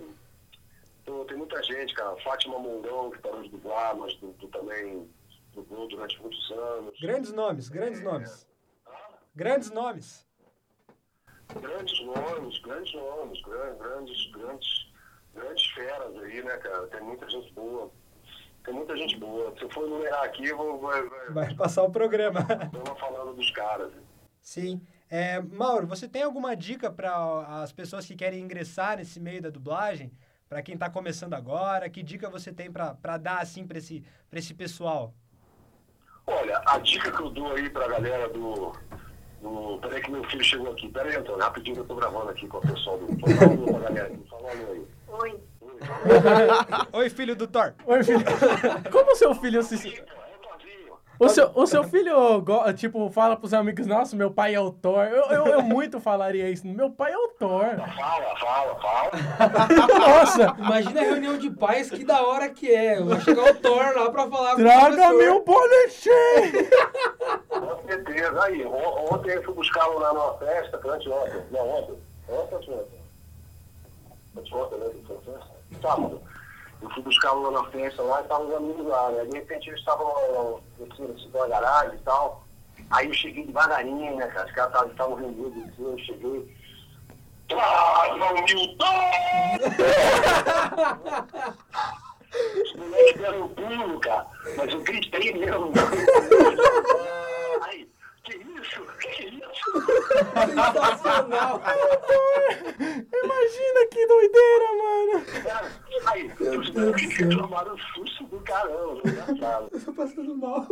pô, 1.04 1.24
tem 1.24 1.36
muita 1.36 1.62
gente, 1.62 1.94
cara. 1.94 2.16
Fátima 2.22 2.58
Mourão, 2.58 3.10
que 3.10 3.18
parou 3.18 3.42
de 3.42 3.48
dublar, 3.50 3.96
mas 3.96 4.14
du- 4.16 4.32
du- 4.32 4.48
também 4.48 5.08
dublou 5.54 5.88
durante 5.88 6.20
muitos 6.20 6.50
anos. 6.50 6.98
Grandes 7.00 7.32
nomes, 7.32 7.68
grandes 7.68 8.00
nomes. 8.02 8.46
Grandes 9.34 9.70
nomes. 9.70 10.26
Grandes 11.60 12.00
nomes, 12.04 12.58
grandes 12.60 12.92
nomes, 12.94 13.40
gran- 13.42 13.74
grandes, 13.76 14.30
grandes, 14.32 14.92
grandes 15.34 15.66
feras 15.72 16.16
aí, 16.18 16.42
né, 16.42 16.56
cara? 16.58 16.86
Tem 16.88 17.00
muita 17.00 17.28
gente 17.30 17.52
boa. 17.54 17.90
Tem 18.64 18.74
muita 18.74 18.94
gente 18.96 19.16
boa. 19.16 19.54
Se 19.56 19.62
eu 19.62 19.70
for 19.70 19.86
enumerar 19.86 20.24
aqui, 20.24 20.46
eu 20.46 20.56
vou, 20.58 20.78
vai, 20.78 21.02
vai, 21.08 21.30
Vai 21.30 21.54
passar 21.54 21.84
o 21.84 21.90
programa. 21.90 22.40
vamos 22.70 23.00
falando 23.00 23.34
dos 23.34 23.50
caras. 23.52 23.90
Sim. 24.42 24.80
É, 25.10 25.40
Mauro, 25.40 25.86
você 25.86 26.06
tem 26.06 26.22
alguma 26.22 26.54
dica 26.54 26.90
para 26.90 27.62
as 27.62 27.72
pessoas 27.72 28.04
que 28.04 28.14
querem 28.14 28.40
ingressar 28.40 28.98
nesse 28.98 29.18
meio 29.18 29.40
da 29.40 29.48
dublagem? 29.48 30.12
Para 30.48 30.62
quem 30.62 30.74
está 30.74 30.88
começando 30.88 31.34
agora? 31.34 31.88
Que 31.88 32.02
dica 32.02 32.28
você 32.28 32.52
tem 32.52 32.70
para 32.70 33.16
dar 33.16 33.38
assim 33.38 33.66
para 33.66 33.78
esse, 33.78 34.02
pra 34.30 34.38
esse 34.38 34.54
pessoal? 34.54 35.14
Olha, 36.26 36.60
a 36.66 36.78
dica 36.78 37.10
que 37.10 37.22
eu 37.22 37.30
dou 37.30 37.52
aí 37.52 37.70
pra 37.70 37.88
galera 37.88 38.28
do. 38.28 38.72
do 39.40 39.78
peraí 39.80 40.02
que 40.02 40.10
meu 40.10 40.24
filho 40.24 40.44
chegou 40.44 40.70
aqui. 40.72 40.88
Peraí, 40.90 41.16
Antônio, 41.16 41.40
rapidinho 41.40 41.76
que 41.76 41.82
eu 41.82 41.86
tô 41.86 41.94
gravando 41.96 42.30
aqui 42.30 42.46
com 42.46 42.58
o 42.58 42.60
pessoal 42.60 42.98
do. 42.98 43.06
Fala 43.18 43.50
um 43.50 43.62
alô 43.62 43.78
galera. 43.78 44.12
Fala 44.28 44.42
um 44.42 44.72
aí. 44.72 44.86
Oi. 45.08 45.40
Oi. 45.60 45.78
Oi, 46.92 47.10
filho 47.10 47.34
do 47.34 47.46
Thor. 47.46 47.74
Oi, 47.86 48.04
filho. 48.04 48.24
Como 48.92 49.12
o 49.12 49.16
seu 49.16 49.34
filho 49.34 49.62
se... 49.62 50.02
O. 51.20 51.24
O 51.26 51.28
seu, 51.28 51.50
o 51.54 51.66
seu 51.66 51.82
filho, 51.84 52.44
tipo, 52.76 53.10
fala 53.10 53.36
pros 53.36 53.52
amigos, 53.52 53.86
nossa, 53.86 54.14
meu 54.14 54.30
pai 54.30 54.54
é 54.54 54.60
o 54.60 54.70
Thor. 54.70 55.04
Eu, 55.04 55.24
eu, 55.32 55.46
eu 55.48 55.62
muito 55.62 56.00
falaria 56.00 56.48
isso. 56.48 56.66
Meu 56.66 56.90
pai 56.90 57.12
é 57.12 57.16
o 57.16 57.28
Thor. 57.28 57.64
Fala, 57.76 58.36
fala, 58.38 58.74
fala. 58.80 59.10
Nossa, 59.98 60.54
Imagina 60.58 61.00
a 61.00 61.04
reunião 61.04 61.36
de 61.36 61.50
pais, 61.50 61.90
que 61.90 62.04
da 62.04 62.22
hora 62.24 62.48
que 62.48 62.72
é. 62.72 63.00
Vai 63.02 63.20
chegar 63.20 63.50
o 63.50 63.54
Thor 63.56 63.94
lá 63.96 64.10
pra 64.10 64.28
falar 64.28 64.54
com 64.54 64.60
o 64.62 64.64
traga 64.64 65.12
meu 65.12 65.44
boletim. 65.44 66.10
Com 67.48 67.86
certeza. 67.86 68.42
Aí, 68.44 68.64
on- 68.64 69.14
ontem 69.14 69.30
eu 69.32 69.42
fui 69.42 69.54
buscá-lo 69.54 69.98
lá 69.98 70.12
numa 70.12 70.34
festa, 70.34 70.76
anteontem. 70.76 71.42
Não, 71.50 71.68
ontem. 71.68 71.98
Ontem, 72.28 72.68
né? 74.78 74.90
que 74.90 75.06
foi 75.06 75.16
a 75.16 75.20
festa? 75.20 75.50
Sábado. 75.82 76.20
Eu 76.80 76.90
fui 76.90 77.02
buscá-lo 77.02 77.50
lá 77.50 77.62
na 77.62 77.70
festa 77.70 78.02
lá 78.02 78.20
e 78.20 78.22
estavam 78.22 78.48
os 78.48 78.54
amigos 78.54 78.86
lá, 78.86 79.10
né? 79.10 79.24
De 79.24 79.36
repente 79.38 79.68
eles 79.68 79.80
estavam 79.80 80.60
descendo 80.78 81.12
assim, 81.12 81.30
pela 81.30 81.48
garagem 81.48 81.94
e 81.96 82.02
tal. 82.02 82.44
Aí 82.90 83.06
eu 83.08 83.12
cheguei 83.14 83.44
devagarinho, 83.46 84.16
né, 84.16 84.26
cara? 84.28 84.46
Os 84.46 84.52
caras 84.52 84.72
tavam- 84.72 84.90
estavam 84.90 85.14
reunidos 85.16 85.64
assim, 85.64 85.84
eu 85.84 85.98
cheguei. 85.98 86.56
Traga 87.48 88.14
o 88.14 88.44
Milton! 88.44 88.84
Os 92.62 92.72
moleques 92.76 93.20
deram 93.20 93.42
um 93.44 93.48
pulo, 93.48 94.00
cara. 94.00 94.26
Mas 94.56 94.72
eu 94.72 94.80
gritei 94.82 95.32
mesmo. 95.32 95.72
Aí, 97.62 97.88
que 98.24 98.36
isso? 98.36 98.82
Que 99.00 99.24
isso? 99.24 99.72
Sensacional. 100.54 101.60
Imagina 102.78 103.86
que 103.90 104.06
doideira, 104.06 104.67
aí, 106.18 106.58
os 106.58 106.70
moleques 106.70 107.36
tomaram 107.36 107.74
um 107.74 107.78
susto 107.78 108.24
do 108.24 108.40
caramba, 108.40 109.00
engraçado. 109.04 109.70
Tô 109.84 109.92
passando 109.92 110.36
mal. 110.36 110.66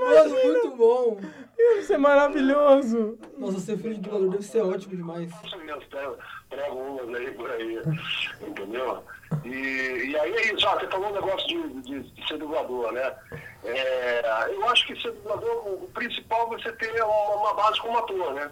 Mano, 0.00 0.30
muito 0.30 0.76
bom. 0.76 1.20
Isso 1.78 1.92
é 1.92 1.98
maravilhoso. 1.98 3.18
Nossa, 3.36 3.60
ser 3.60 3.78
filho 3.78 3.94
de 3.94 4.00
dublador 4.00 4.30
deve 4.30 4.44
ser 4.44 4.62
ótimo 4.62 4.96
demais. 4.96 5.30
Pego 6.50 6.76
umas 6.76 7.14
aí 7.14 7.30
por 7.32 7.50
aí, 7.50 7.82
entendeu? 8.46 9.02
E, 9.44 9.48
e 9.48 10.18
aí 10.18 10.34
é 10.34 10.54
isso, 10.54 10.66
ah, 10.68 10.78
você 10.78 10.86
falou 10.88 11.08
um 11.08 11.14
negócio 11.14 11.48
de, 11.48 11.80
de, 11.80 12.00
de 12.02 12.28
ser 12.28 12.36
dublador, 12.36 12.92
né? 12.92 13.14
É, 13.64 14.50
eu 14.50 14.68
acho 14.68 14.86
que 14.86 15.00
ser 15.00 15.12
dublador, 15.12 15.66
o 15.66 15.88
principal 15.94 16.52
é 16.52 16.58
você 16.58 16.72
ter 16.72 17.02
uma, 17.02 17.36
uma 17.36 17.54
base 17.54 17.80
como 17.80 17.96
ator, 17.96 18.34
né? 18.34 18.50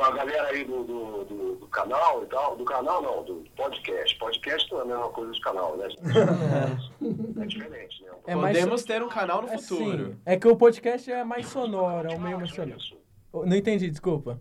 A 0.00 0.10
galera 0.10 0.48
aí 0.48 0.64
do, 0.64 0.82
do, 0.84 1.24
do, 1.24 1.54
do 1.56 1.66
canal 1.68 2.22
e 2.22 2.26
tal, 2.26 2.56
do 2.56 2.64
canal 2.64 3.00
não, 3.02 3.22
do 3.24 3.44
podcast. 3.56 4.16
Podcast 4.18 4.70
não 4.72 4.78
é 4.80 4.82
a 4.82 4.86
mesma 4.86 5.08
coisa 5.10 5.32
do 5.32 5.40
canal, 5.40 5.76
né? 5.76 5.88
É 7.42 7.46
diferente, 7.46 8.02
né? 8.02 8.10
É 8.26 8.34
mais 8.34 8.56
Podemos 8.56 8.84
ter 8.84 9.02
um 9.02 9.08
canal 9.08 9.42
no 9.42 9.48
É, 9.48 9.58
futuro. 9.58 10.06
sim. 10.12 10.16
É 10.24 10.36
que 10.36 10.48
o 10.48 10.56
podcast 10.56 11.10
é 11.10 11.22
mais 11.24 11.46
sonoro, 11.46 12.10
é 12.10 12.16
o 12.16 12.20
meio 12.20 12.38
mais 12.38 12.50
sonoro. 12.50 12.76
isso. 12.78 12.96
Não 13.32 13.56
entendi, 13.56 13.90
desculpa. 13.90 14.40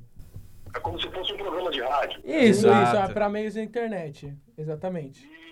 É 0.76 0.80
como 0.80 1.00
se 1.00 1.08
fosse 1.12 1.34
um 1.34 1.38
programa 1.38 1.70
de 1.72 1.82
rádio. 1.82 2.20
Isso, 2.24 2.68
Exato. 2.68 2.84
isso, 2.98 3.12
é 3.12 3.14
pra 3.14 3.30
meios 3.30 3.54
da 3.56 3.62
internet. 3.62 4.34
Exatamente. 4.58 5.24
E 5.26 5.43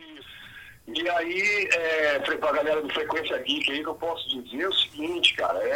aí, 0.87 1.69
é, 1.73 2.19
pra 2.19 2.51
galera 2.51 2.81
do 2.81 2.89
Frequência 2.93 3.37
Geek 3.39 3.71
aí, 3.71 3.81
que 3.83 3.87
eu 3.89 3.95
posso 3.95 4.27
dizer 4.29 4.67
o 4.67 4.73
seguinte, 4.73 5.33
cara, 5.35 5.59
é, 5.63 5.69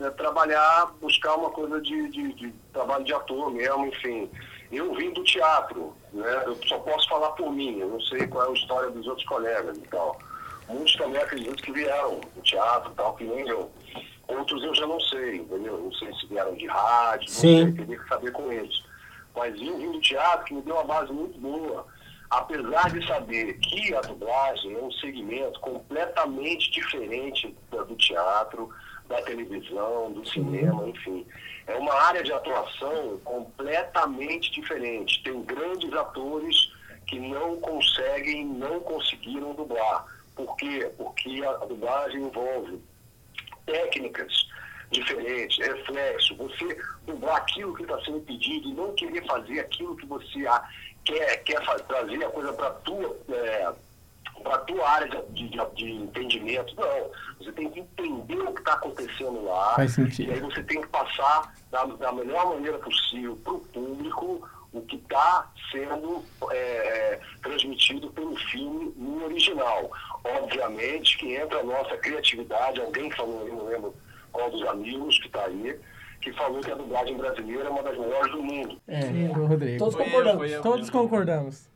é- 0.00 0.06
é 0.06 0.10
trabalhar, 0.10 0.92
buscar 1.00 1.34
uma 1.36 1.50
coisa 1.50 1.80
de, 1.80 2.08
de- 2.10 2.32
de 2.34 2.52
trabalho 2.72 3.04
de 3.04 3.12
ator 3.12 3.50
mesmo, 3.52 3.86
enfim. 3.86 4.30
Eu 4.70 4.94
vim 4.94 5.12
do 5.12 5.24
teatro, 5.24 5.96
né? 6.12 6.42
Eu 6.46 6.56
só 6.68 6.78
posso 6.78 7.08
falar 7.08 7.30
por 7.32 7.50
mim, 7.52 7.78
eu 7.80 7.88
não 7.88 8.00
sei 8.02 8.26
qual 8.28 8.46
é 8.46 8.50
a 8.50 8.52
história 8.52 8.90
dos 8.90 9.06
outros 9.06 9.26
colegas 9.26 9.76
e 9.76 9.82
tal. 9.88 10.18
Muitos 10.68 10.94
também 10.94 11.20
acredito 11.20 11.60
que 11.62 11.72
vieram 11.72 12.20
do 12.36 12.42
teatro 12.42 12.92
e 12.92 12.94
tal, 12.94 13.14
que 13.16 13.24
nem 13.24 13.48
eu. 13.48 13.68
Outros 14.28 14.62
eu 14.62 14.72
já 14.76 14.86
não 14.86 15.00
sei, 15.00 15.36
entendeu? 15.38 15.76
Não 15.78 15.92
sei 15.94 16.12
se 16.14 16.26
vieram 16.26 16.54
de 16.54 16.66
rádio, 16.66 17.28
Sim. 17.28 17.64
não 17.64 17.74
sei, 17.74 17.84
teria 17.84 17.98
que 17.98 18.08
saber 18.08 18.30
com 18.32 18.52
eles. 18.52 18.80
Mas 19.34 19.60
eu 19.60 19.76
vim 19.76 19.90
do 19.90 20.00
teatro, 20.00 20.44
que 20.44 20.54
me 20.54 20.62
deu 20.62 20.74
uma 20.76 20.84
base 20.84 21.12
muito 21.12 21.36
boa. 21.40 21.84
Apesar 22.30 22.90
de 22.90 23.04
saber 23.06 23.54
que 23.58 23.92
a 23.94 24.00
dublagem 24.02 24.74
é 24.74 24.78
um 24.78 24.92
segmento 24.92 25.58
completamente 25.60 26.70
diferente 26.70 27.56
do 27.70 27.96
teatro, 27.96 28.70
da 29.08 29.20
televisão, 29.22 30.12
do 30.12 30.24
cinema, 30.26 30.88
enfim. 30.88 31.26
É 31.66 31.74
uma 31.74 31.92
área 31.92 32.22
de 32.22 32.32
atuação 32.32 33.18
completamente 33.24 34.52
diferente. 34.52 35.22
Tem 35.24 35.42
grandes 35.42 35.92
atores 35.92 36.72
que 37.08 37.18
não 37.18 37.56
conseguem, 37.60 38.46
não 38.46 38.78
conseguiram 38.80 39.52
dublar. 39.54 40.06
Por 40.36 40.56
quê? 40.56 40.88
Porque 40.96 41.44
a, 41.44 41.52
dublagem 41.66 42.22
envolve 42.22 42.80
técnicas 43.66 44.48
diferentes, 44.92 45.58
reflexo, 45.64 46.36
você 46.36 46.76
dublar 47.04 47.36
aquilo 47.36 47.74
que 47.74 47.82
está 47.82 48.00
sendo 48.04 48.20
pedido 48.20 48.68
e 48.68 48.74
não 48.74 48.94
querer 48.94 49.24
fazer 49.26 49.60
aquilo 49.60 49.96
que 49.96 50.06
você 50.06 50.46
quer, 51.12 51.36
quer 51.44 51.64
fa- 51.64 51.78
trazer 51.80 52.24
a 52.24 52.30
coisa 52.30 52.52
para 52.52 52.68
a 52.68 52.70
tua, 52.70 53.16
é, 53.30 53.72
pra 54.42 54.58
tua 54.58 54.88
área 54.88 55.08
de, 55.30 55.48
de, 55.48 55.58
de 55.74 55.90
entendimento. 55.90 56.74
Não, 56.76 57.10
você 57.38 57.52
tem 57.52 57.70
que 57.70 57.80
entender 57.80 58.38
o 58.40 58.52
que 58.54 58.60
está 58.60 58.74
acontecendo 58.74 59.44
lá. 59.44 59.74
Faz 59.74 59.94
sentido. 59.94 60.30
E 60.30 60.34
aí 60.34 60.40
você 60.40 60.62
tem 60.62 60.80
que 60.80 60.88
passar 60.88 61.54
da, 61.70 61.84
da 61.84 62.12
melhor 62.12 62.46
maneira 62.54 62.78
possível 62.78 63.36
para 63.42 63.52
o 63.54 63.60
público 63.60 64.48
o 64.72 64.82
que 64.82 64.96
está 64.96 65.50
sendo 65.72 66.24
é, 66.52 67.18
transmitido 67.42 68.08
pelo 68.12 68.36
filme 68.36 68.92
no 68.96 69.24
original. 69.24 69.90
Obviamente 70.22 71.18
que 71.18 71.34
entra 71.34 71.58
a 71.58 71.64
nossa 71.64 71.96
criatividade, 71.96 72.80
alguém 72.80 73.10
falou, 73.10 73.48
eu 73.48 73.54
não 73.56 73.64
lembro 73.66 73.94
qual 74.30 74.48
dos 74.48 74.62
amigos 74.68 75.18
que 75.18 75.26
está 75.26 75.44
aí, 75.46 75.76
que 76.20 76.32
falou 76.32 76.60
que 76.60 76.70
a 76.70 76.74
dublagem 76.74 77.16
brasileira 77.16 77.64
é 77.64 77.68
uma 77.68 77.82
das 77.82 77.96
melhores 77.96 78.32
do 78.32 78.42
mundo. 78.42 78.80
É, 78.86 79.26
Rodrigo. 79.32 79.78
Todos 79.78 79.94
Foi 79.94 80.02
eu, 80.02 80.06
concordamos. 80.06 80.38
foi 80.38 80.54
eu. 80.54 80.62
Todos 80.62 80.90
concordamos. 80.90 81.70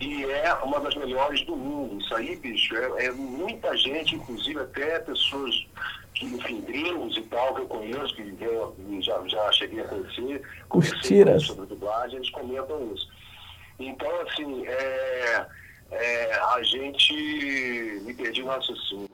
E 0.00 0.24
é 0.24 0.54
uma 0.54 0.80
das 0.80 0.94
melhores 0.94 1.44
do 1.44 1.56
mundo. 1.56 2.00
Isso 2.00 2.14
aí, 2.14 2.36
bicho, 2.36 2.76
é, 2.76 3.06
é 3.06 3.10
muita 3.10 3.76
gente, 3.76 4.14
inclusive 4.14 4.60
até 4.60 5.00
pessoas 5.00 5.66
que, 6.14 6.26
enfim, 6.26 6.60
gringos 6.60 7.16
e 7.16 7.22
tal, 7.22 7.54
que 7.54 7.62
eu 7.62 7.66
conheço, 7.66 8.14
que 8.14 8.36
eu 8.40 8.76
já, 9.00 9.20
já 9.26 9.52
cheguei 9.52 9.80
a 9.80 9.88
conhecer, 9.88 10.42
tiras. 11.02 11.34
eles 11.34 11.46
sobre 11.46 11.66
dublagem, 11.66 12.16
eles 12.16 12.30
comentam 12.30 12.92
isso. 12.94 13.08
Então, 13.78 14.10
assim, 14.22 14.66
é, 14.66 15.46
é, 15.90 16.34
a 16.34 16.62
gente. 16.62 17.12
Me 18.02 18.14
perdi 18.14 18.42
no 18.42 18.48
raciocínio. 18.48 19.08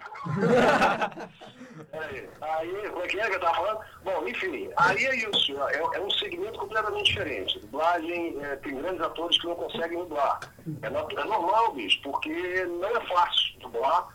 Aí, 1.92 2.28
aí, 2.40 2.90
como 2.90 3.04
é 3.04 3.06
que 3.06 3.20
é 3.20 3.28
que 3.28 3.36
eu 3.36 3.40
tava 3.40 3.54
falando? 3.54 3.80
Bom, 4.04 4.28
enfim, 4.28 4.70
aí 4.76 5.04
é 5.04 5.16
isso. 5.16 5.56
É, 5.68 5.78
é 5.78 6.00
um 6.00 6.10
segmento 6.10 6.58
completamente 6.58 7.06
diferente. 7.06 7.58
Dublagem, 7.60 8.36
é, 8.44 8.56
tem 8.56 8.76
grandes 8.76 9.00
atores 9.00 9.40
que 9.40 9.46
não 9.46 9.54
conseguem 9.54 9.98
dublar. 9.98 10.40
É, 10.82 10.86
é 10.86 11.24
normal, 11.24 11.72
bicho, 11.74 12.00
porque 12.02 12.64
não 12.64 12.88
é 12.88 13.00
fácil 13.06 13.58
dublar, 13.60 14.08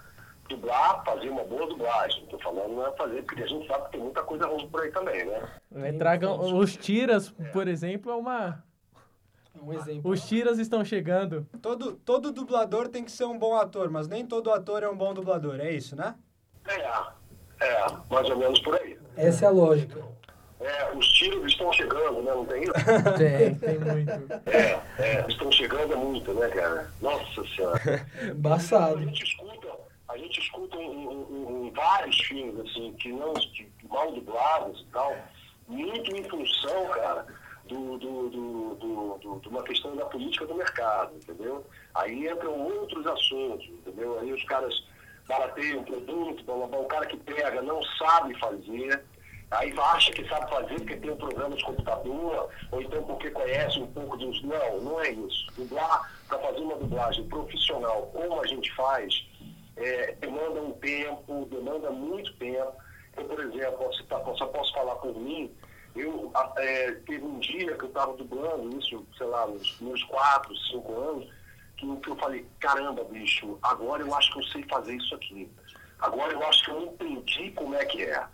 dublar, 0.49 1.03
fazer 1.05 1.29
uma 1.29 1.43
boa 1.43 1.67
dublagem. 1.67 2.25
Tô 2.27 2.39
falando 2.39 2.75
não 2.75 2.87
é 2.87 2.91
fazer, 2.97 3.21
porque 3.23 3.43
a 3.43 3.47
gente 3.47 3.67
sabe 3.67 3.85
que 3.85 3.91
tem 3.91 4.01
muita 4.01 4.23
coisa 4.23 4.47
ruim 4.47 4.67
por 4.67 4.81
aí 4.81 4.91
também, 4.91 5.25
né? 5.25 5.49
É, 5.75 5.91
tragam, 5.93 6.57
os 6.57 6.75
tiras, 6.75 7.29
por 7.53 7.67
exemplo, 7.67 8.11
é 8.11 8.15
uma. 8.15 8.63
Um 9.63 9.73
exemplo. 9.73 10.11
Os 10.11 10.21
tiras 10.27 10.57
estão 10.59 10.83
chegando. 10.85 11.45
Todo, 11.61 11.93
todo 11.93 12.31
dublador 12.31 12.87
tem 12.87 13.03
que 13.03 13.11
ser 13.11 13.25
um 13.25 13.37
bom 13.37 13.55
ator, 13.55 13.89
mas 13.89 14.07
nem 14.07 14.25
todo 14.25 14.51
ator 14.51 14.83
é 14.83 14.89
um 14.89 14.95
bom 14.97 15.13
dublador, 15.13 15.59
é 15.59 15.71
isso, 15.71 15.95
né? 15.95 16.15
É, 16.67 17.65
é, 17.65 17.87
mais 18.09 18.29
ou 18.29 18.37
menos 18.37 18.59
por 18.61 18.75
aí. 18.75 18.97
Essa 19.15 19.45
é 19.45 19.47
a 19.47 19.51
lógica. 19.51 20.01
É, 20.59 20.91
os 20.93 21.07
tiros 21.13 21.51
estão 21.51 21.71
chegando, 21.71 22.21
né? 22.21 22.31
Não 22.33 22.45
tem 22.45 22.63
isso? 22.63 22.73
Tem, 23.17 23.55
tem 23.55 23.79
muito. 23.79 24.33
É, 24.45 24.79
é, 24.97 25.25
estão 25.29 25.49
chegando 25.51 25.97
muito, 25.97 26.33
né, 26.33 26.49
cara? 26.49 26.89
Nossa 27.01 27.43
Senhora. 27.55 27.79
A 28.21 28.25
Embaçado. 28.27 28.99
gente 28.99 29.23
escuta, 29.23 29.67
a 30.09 30.17
gente 30.17 30.39
escuta 30.41 30.75
em, 30.75 31.05
em- 31.05 31.67
em 31.67 31.71
vários 31.71 32.19
filmes, 32.21 32.59
assim, 32.59 32.93
que 32.99 33.09
não, 33.11 33.33
que 33.33 33.71
mal 33.89 34.11
dublados 34.11 34.81
e 34.81 34.85
tal, 34.91 35.15
muito 35.67 36.13
em 36.13 36.23
função, 36.25 36.87
cara, 36.89 37.25
do, 37.69 37.97
do, 37.97 38.29
do, 38.29 38.75
do- 38.75 39.39
de 39.39 39.47
uma 39.47 39.63
questão 39.63 39.95
da 39.95 40.05
política 40.05 40.45
do 40.45 40.55
mercado, 40.55 41.15
entendeu? 41.15 41.65
Aí 41.95 42.27
entram 42.27 42.59
outros 42.65 43.05
assuntos, 43.07 43.65
entendeu? 43.67 44.19
Aí 44.19 44.33
os 44.33 44.43
caras 44.45 44.73
barateiam 45.27 45.81
o 45.81 45.85
produto, 45.85 46.43
blá, 46.43 46.55
blá, 46.55 46.67
blá, 46.67 46.79
o 46.79 46.85
cara 46.85 47.05
que 47.05 47.17
pega 47.17 47.61
não 47.61 47.81
sabe 47.97 48.37
fazer, 48.39 49.03
aí 49.51 49.73
acha 49.77 50.11
que 50.11 50.27
sabe 50.27 50.49
fazer 50.49 50.75
porque 50.75 50.95
tem 50.97 51.11
um 51.11 51.17
programa 51.17 51.55
de 51.55 51.63
computador, 51.63 52.49
ou 52.71 52.81
então 52.81 53.03
porque 53.03 53.29
conhece 53.29 53.79
um 53.79 53.87
pouco 53.87 54.17
de 54.17 54.25
uns. 54.25 54.41
Não, 54.43 54.81
não 54.81 54.99
é 55.01 55.11
isso. 55.11 55.47
Dublar, 55.55 56.11
para 56.27 56.39
fazer 56.39 56.59
uma 56.61 56.75
dublagem 56.75 57.27
profissional 57.27 58.03
como 58.13 58.41
a 58.41 58.47
gente 58.47 58.73
faz, 58.75 59.25
é, 59.77 60.13
demanda 60.13 60.61
um 60.61 60.71
tempo, 60.73 61.45
demanda 61.51 61.89
muito 61.91 62.33
tempo. 62.37 62.73
Eu, 63.17 63.25
por 63.25 63.39
exemplo, 63.39 63.77
posso 63.77 64.37
só 64.37 64.45
posso 64.47 64.73
falar 64.73 64.95
por 64.95 65.15
mim, 65.15 65.51
eu 65.95 66.31
é, 66.57 66.91
teve 67.05 67.23
um 67.23 67.39
dia 67.39 67.75
que 67.75 67.83
eu 67.83 67.89
estava 67.89 68.15
dublando 68.15 68.77
isso, 68.79 69.05
sei 69.17 69.27
lá, 69.27 69.47
nos 69.47 69.79
meus 69.79 70.03
quatro, 70.03 70.55
cinco 70.71 70.93
anos, 70.99 71.29
que, 71.77 71.95
que 71.97 72.09
eu 72.09 72.15
falei, 72.17 72.45
caramba, 72.59 73.03
bicho, 73.05 73.57
agora 73.61 74.03
eu 74.03 74.13
acho 74.13 74.31
que 74.31 74.39
eu 74.39 74.43
sei 74.43 74.63
fazer 74.63 74.95
isso 74.95 75.15
aqui. 75.15 75.49
Agora 75.99 76.31
eu 76.31 76.45
acho 76.47 76.65
que 76.65 76.71
eu 76.71 76.83
entendi 76.83 77.51
como 77.51 77.75
é 77.75 77.85
que 77.85 78.03
é. 78.03 78.25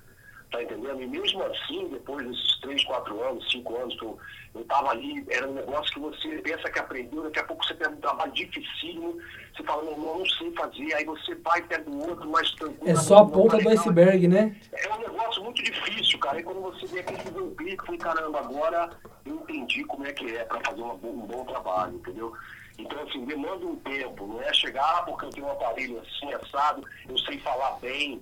Tá 0.51 0.62
entendendo? 0.62 1.01
E 1.01 1.08
mesmo 1.08 1.43
assim, 1.43 1.88
depois 1.89 2.25
desses 2.27 2.60
três, 2.62 2.84
quatro 2.86 3.21
anos, 3.23 3.49
cinco 3.51 3.75
anos 3.77 3.97
que 3.99 4.05
eu, 4.05 4.17
eu 4.53 4.63
tava 4.65 4.91
ali, 4.91 5.25
era 5.29 5.49
um 5.49 5.53
negócio 5.53 5.91
que 5.93 5.99
você 5.99 6.38
pensa 6.41 6.69
que 6.69 6.79
aprendeu, 6.79 7.23
daqui 7.23 7.39
a 7.39 7.43
pouco 7.43 7.65
você 7.65 7.73
pega 7.73 7.89
um 7.91 7.99
trabalho 7.99 8.31
dificílimo, 8.31 9.17
você 9.55 9.63
fala, 9.63 9.84
meu 9.84 9.93
irmão, 9.93 10.10
eu 10.13 10.19
não 10.19 10.25
sei 10.25 10.51
fazer, 10.53 10.93
aí 10.93 11.03
você 11.05 11.36
vai 11.36 11.60
e 11.60 11.63
pega 11.63 11.89
o 11.89 12.10
outro 12.10 12.29
mais 12.29 12.49
tranquilo. 12.51 12.89
É 12.89 12.95
só 12.95 13.17
a 13.17 13.25
ponta 13.25 13.58
do 13.58 13.69
iceberg, 13.69 14.27
né? 14.27 14.55
É 14.71 14.93
um 14.93 14.99
negócio 14.99 15.43
muito 15.43 15.62
difícil, 15.63 16.19
cara. 16.19 16.39
E 16.39 16.43
quando 16.43 16.62
você 16.62 16.86
vê 16.88 16.99
aquele 16.99 17.17
que 17.19 17.29
um 17.39 17.55
clique, 17.55 17.79
eu 17.79 17.86
falei, 17.86 17.99
caramba, 17.99 18.39
agora 18.39 18.89
eu 19.25 19.36
entendi 19.36 19.84
como 19.86 20.05
é 20.05 20.13
que 20.13 20.38
é 20.38 20.45
para 20.45 20.62
fazer 20.63 20.81
uma 20.81 20.95
bo- 20.95 21.10
um 21.10 21.25
bom 21.25 21.43
trabalho, 21.45 21.95
entendeu? 21.95 22.34
Então, 22.77 23.01
assim, 23.03 23.25
demanda 23.25 23.65
um 23.65 23.77
tempo, 23.77 24.27
não 24.27 24.41
é 24.41 24.53
chegar 24.53 24.84
ah, 24.99 25.01
porque 25.03 25.25
eu 25.25 25.29
tenho 25.31 25.47
um 25.47 25.51
aparelho 25.51 25.99
assim, 26.01 26.31
assado, 26.34 26.86
eu 27.08 27.17
sei 27.19 27.39
falar 27.39 27.79
bem, 27.79 28.21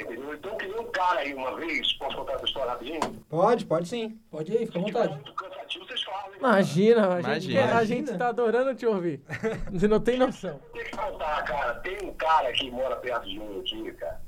entendeu? 0.00 0.34
Então, 0.34 0.56
que 0.56 0.66
nem 0.66 0.78
um 0.78 0.90
cara 0.90 1.20
aí 1.20 1.34
uma 1.34 1.54
vez, 1.56 1.92
posso 1.94 2.16
contar 2.16 2.34
essa 2.34 2.44
história 2.44 2.72
rapidinho? 2.72 3.00
Pode, 3.28 3.64
pode 3.66 3.88
sim. 3.88 4.18
Pode 4.30 4.52
ir, 4.52 4.66
fica 4.66 4.78
à 4.78 4.82
vontade. 4.82 5.14
muito 5.14 5.34
cansativo, 5.34 5.86
vocês 5.86 6.02
falam? 6.02 6.34
Imagina, 6.36 7.08
a 7.08 7.22
gente, 7.22 7.52
Imagina. 7.52 7.78
a 7.78 7.84
gente 7.84 8.18
tá 8.18 8.28
adorando 8.28 8.74
te 8.74 8.86
ouvir. 8.86 9.22
Você 9.72 9.88
não 9.88 10.00
tem 10.00 10.18
noção. 10.18 10.60
Tem 10.72 10.84
que 10.84 10.96
contar, 10.96 11.42
cara. 11.44 11.74
Tem 11.80 11.96
um 12.02 12.14
cara 12.14 12.52
que 12.52 12.70
mora 12.70 12.96
perto 12.96 13.28
de 13.28 13.38
mim 13.38 13.60
aqui, 13.60 13.92
cara, 13.92 14.20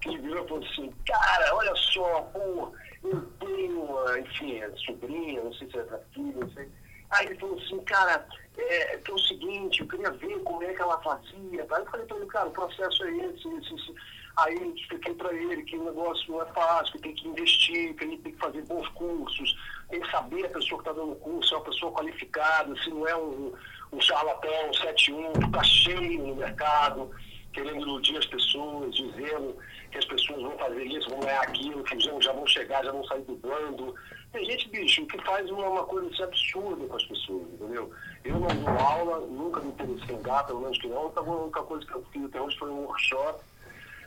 que 0.00 0.18
virou 0.18 0.44
e 0.44 0.48
falou 0.48 0.64
assim, 0.64 0.92
cara, 1.06 1.54
olha 1.54 1.74
só, 1.74 2.22
pô, 2.32 2.72
eu 3.04 3.22
tenho, 3.40 4.18
enfim, 4.18 4.60
sobrinha, 4.86 5.42
não 5.42 5.52
sei 5.54 5.70
se 5.70 5.78
é 5.78 6.00
filha, 6.12 6.36
não 6.38 6.50
sei. 6.50 6.68
Aí 7.10 7.26
ele 7.26 7.38
falou 7.38 7.58
assim, 7.58 7.78
cara, 7.84 8.26
é, 8.58 8.96
que 8.98 9.10
é 9.10 9.14
o 9.14 9.18
seguinte, 9.18 9.80
eu 9.80 9.88
queria 9.88 10.10
ver 10.10 10.38
como 10.40 10.62
é 10.62 10.72
que 10.72 10.82
ela 10.82 11.00
fazia. 11.02 11.32
Aí 11.52 11.58
eu 11.58 11.66
falei 11.66 12.06
para 12.06 12.16
ele, 12.16 12.26
cara, 12.26 12.48
o 12.48 12.52
processo 12.52 13.04
é 13.04 13.16
esse, 13.16 13.48
esse, 13.48 13.74
esse. 13.74 13.94
Aí 14.36 14.54
eu 14.54 14.74
expliquei 14.74 15.14
para 15.14 15.32
ele 15.32 15.62
que 15.62 15.78
o 15.78 15.84
negócio 15.84 16.30
não 16.30 16.42
é 16.42 16.46
fácil, 16.46 16.92
que 16.92 16.98
tem 16.98 17.14
que 17.14 17.26
investir, 17.26 17.94
que 17.94 18.04
ele 18.04 18.18
tem 18.18 18.32
que 18.32 18.38
fazer 18.38 18.62
bons 18.66 18.86
cursos, 18.90 19.56
tem 19.88 20.00
que 20.00 20.10
saber 20.10 20.44
a 20.44 20.50
pessoa 20.50 20.82
que 20.82 20.88
está 20.88 21.00
dando 21.00 21.12
o 21.12 21.16
curso, 21.16 21.48
se 21.48 21.54
é 21.54 21.56
uma 21.56 21.64
pessoa 21.64 21.92
qualificada, 21.92 22.76
se 22.82 22.90
não 22.90 23.08
é 23.08 23.16
um, 23.16 23.52
um 23.92 24.00
charlatão, 24.00 24.68
um 24.68 24.74
71, 24.74 25.32
que 25.32 25.46
está 25.46 25.64
cheio 25.64 26.26
no 26.26 26.36
mercado, 26.36 27.10
querendo 27.54 27.80
iludir 27.80 28.18
as 28.18 28.26
pessoas, 28.26 28.94
dizendo 28.94 29.56
que 29.90 29.96
as 29.96 30.04
pessoas 30.04 30.42
vão 30.42 30.58
fazer 30.58 30.84
isso, 30.84 31.08
vão 31.08 31.20
ganhar 31.20 31.40
aquilo, 31.40 31.82
que 31.82 31.98
já, 31.98 32.32
vão 32.32 32.46
chegar, 32.46 32.84
já 32.84 32.92
vão 32.92 33.04
sair 33.06 33.22
do 33.22 33.36
bando. 33.36 33.94
Tem 34.32 34.44
gente, 34.44 34.68
bicho, 34.68 35.06
que 35.06 35.18
faz 35.24 35.50
uma, 35.50 35.66
uma 35.66 35.84
coisa 35.84 36.10
assim, 36.10 36.22
absurda 36.24 36.86
com 36.86 36.96
as 36.96 37.04
pessoas, 37.06 37.48
entendeu? 37.54 37.90
Eu 38.22 38.38
não 38.38 38.48
dou 38.48 38.86
aula, 38.86 39.20
nunca 39.20 39.60
me 39.60 39.68
interessei 39.68 40.14
em 40.14 40.20
dar, 40.20 40.44
pelo 40.44 40.60
menos 40.60 40.78
que 40.78 40.88
não. 40.88 41.08
Então, 41.08 41.24
a 41.24 41.42
única 41.44 41.62
coisa 41.62 41.86
que 41.86 41.94
eu 41.94 42.04
fiz 42.12 42.24
até 42.26 42.38
hoje 42.38 42.58
foi 42.58 42.68
um 42.68 42.84
workshop. 42.84 43.40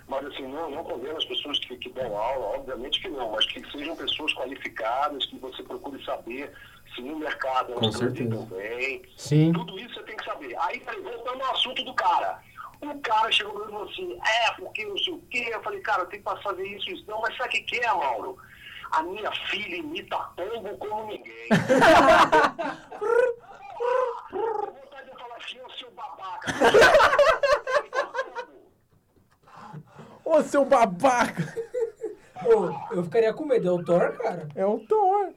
Mas, 0.09 0.25
assim, 0.25 0.47
não, 0.47 0.71
não 0.71 0.83
condeno 0.83 1.15
as 1.17 1.25
pessoas 1.25 1.59
que, 1.59 1.77
que 1.77 1.89
dão 1.89 2.17
aula, 2.17 2.57
obviamente 2.57 2.99
que 2.99 3.07
não, 3.09 3.31
mas 3.31 3.45
que 3.45 3.61
sejam 3.71 3.95
pessoas 3.95 4.33
qualificadas, 4.33 5.23
que 5.27 5.37
você 5.37 5.61
procure 5.61 6.03
saber 6.03 6.51
se 6.95 7.01
no 7.01 7.19
mercado 7.19 7.73
Com 7.73 7.91
certeza. 7.91 8.35
também. 8.35 9.03
Sim. 9.15 9.53
Tudo 9.53 9.79
isso 9.79 9.93
você 9.93 10.01
tem 10.03 10.17
que 10.17 10.25
saber. 10.25 10.55
Aí, 10.61 10.81
voltando 11.03 11.43
ao 11.43 11.53
assunto 11.53 11.83
do 11.83 11.93
cara. 11.93 12.41
O 12.81 12.99
cara 13.01 13.31
chegou 13.31 13.53
pra 13.53 13.65
mim 13.65 13.67
e 13.67 13.71
falou 13.71 13.89
assim, 13.89 14.19
é, 14.25 14.51
porque 14.53 14.85
não 14.85 14.97
sei 14.97 15.13
o 15.13 15.21
quê. 15.29 15.49
Eu 15.51 15.61
falei, 15.61 15.79
cara, 15.81 16.05
tem 16.07 16.21
que 16.21 16.41
fazer 16.41 16.65
isso, 16.65 16.89
isso. 16.89 17.05
Não, 17.07 17.21
mas 17.21 17.37
sabe 17.37 17.49
o 17.49 17.51
que, 17.51 17.61
que 17.61 17.79
é, 17.79 17.93
Mauro? 17.93 18.35
A 18.91 19.03
minha 19.03 19.31
filha 19.49 19.75
imita 19.75 20.17
pombo 20.35 20.75
como 20.77 21.05
ninguém. 21.11 21.49
Vontade 24.31 25.11
de 25.11 25.17
falar 25.17 25.35
assim, 25.37 25.59
seu 25.77 25.91
babaca. 25.91 26.51
Ô, 30.39 30.43
seu 30.43 30.63
babaca! 30.63 31.43
Ô, 32.45 32.95
eu 32.95 33.03
ficaria 33.03 33.33
com 33.33 33.43
medo, 33.45 33.67
é 33.67 33.71
o 33.71 33.83
Thor, 33.83 34.13
cara. 34.17 34.47
É 34.55 34.65
o 34.65 34.79
Thor. 34.79 35.33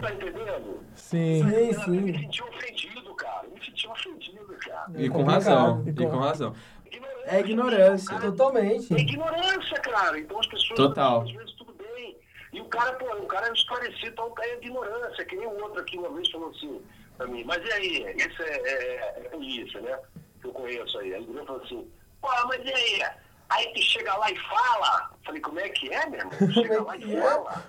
Tá 0.00 0.12
entendendo? 0.12 0.80
Sim. 0.96 1.44
Sim, 1.48 1.68
Eu 1.68 1.80
sim. 1.82 1.90
me 2.00 2.18
senti 2.18 2.42
ofendido, 2.42 3.14
cara. 3.14 3.46
Me 3.48 3.64
senti 3.64 3.86
ofendido, 3.86 4.56
cara. 4.66 4.90
E 4.96 5.08
com 5.08 5.22
razão, 5.22 5.84
E 5.86 5.90
e 5.90 5.94
com- 5.94 6.18
razão. 6.18 6.54
Ignorância. 6.86 7.30
É 7.36 7.40
ignorância. 7.40 8.08
Cara, 8.18 8.30
Totalmente. 8.32 8.92
É 8.94 8.98
ignorância, 8.98 9.80
cara. 9.80 10.18
Então 10.18 10.40
as 10.40 10.46
pessoas, 10.48 10.76
Total. 10.76 11.22
às 11.22 11.30
vezes, 11.30 11.52
tudo 11.52 11.72
bem. 11.74 12.16
E 12.52 12.60
o 12.60 12.64
cara, 12.64 12.92
pô, 12.94 13.06
o 13.16 13.26
cara 13.26 13.48
é 13.48 13.52
esclarecido, 13.52 14.08
então 14.08 14.34
é 14.40 14.56
ignorância. 14.56 15.24
Que 15.24 15.36
nem 15.36 15.46
o 15.46 15.62
outro 15.62 15.80
aqui 15.80 15.96
uma 15.96 16.10
vez 16.10 16.28
falou 16.30 16.50
assim 16.50 16.82
pra 17.16 17.28
mim, 17.28 17.44
mas 17.44 17.64
e 17.64 17.72
aí? 17.72 18.02
Esse 18.16 18.42
é, 18.42 18.56
é, 18.68 19.20
é 19.24 19.28
polícia, 19.28 19.80
né? 19.80 19.96
Que 20.40 20.48
eu 20.48 20.52
conheço 20.52 20.98
aí. 20.98 21.14
Aí 21.14 21.22
ele 21.22 21.46
falou 21.46 21.62
assim, 21.62 21.88
pô, 22.20 22.28
mas 22.48 22.64
e 22.64 22.72
aí? 22.74 23.02
Aí 23.52 23.72
tu 23.74 23.82
chega 23.82 24.14
lá 24.16 24.30
e 24.30 24.36
fala. 24.36 25.10
Falei, 25.24 25.40
como 25.40 25.60
é 25.60 25.68
que 25.68 25.92
é, 25.92 26.08
meu 26.08 26.20
irmão? 26.20 26.32
Chega 26.52 26.82
lá 26.82 26.96
e 26.96 27.20
fala. 27.20 27.64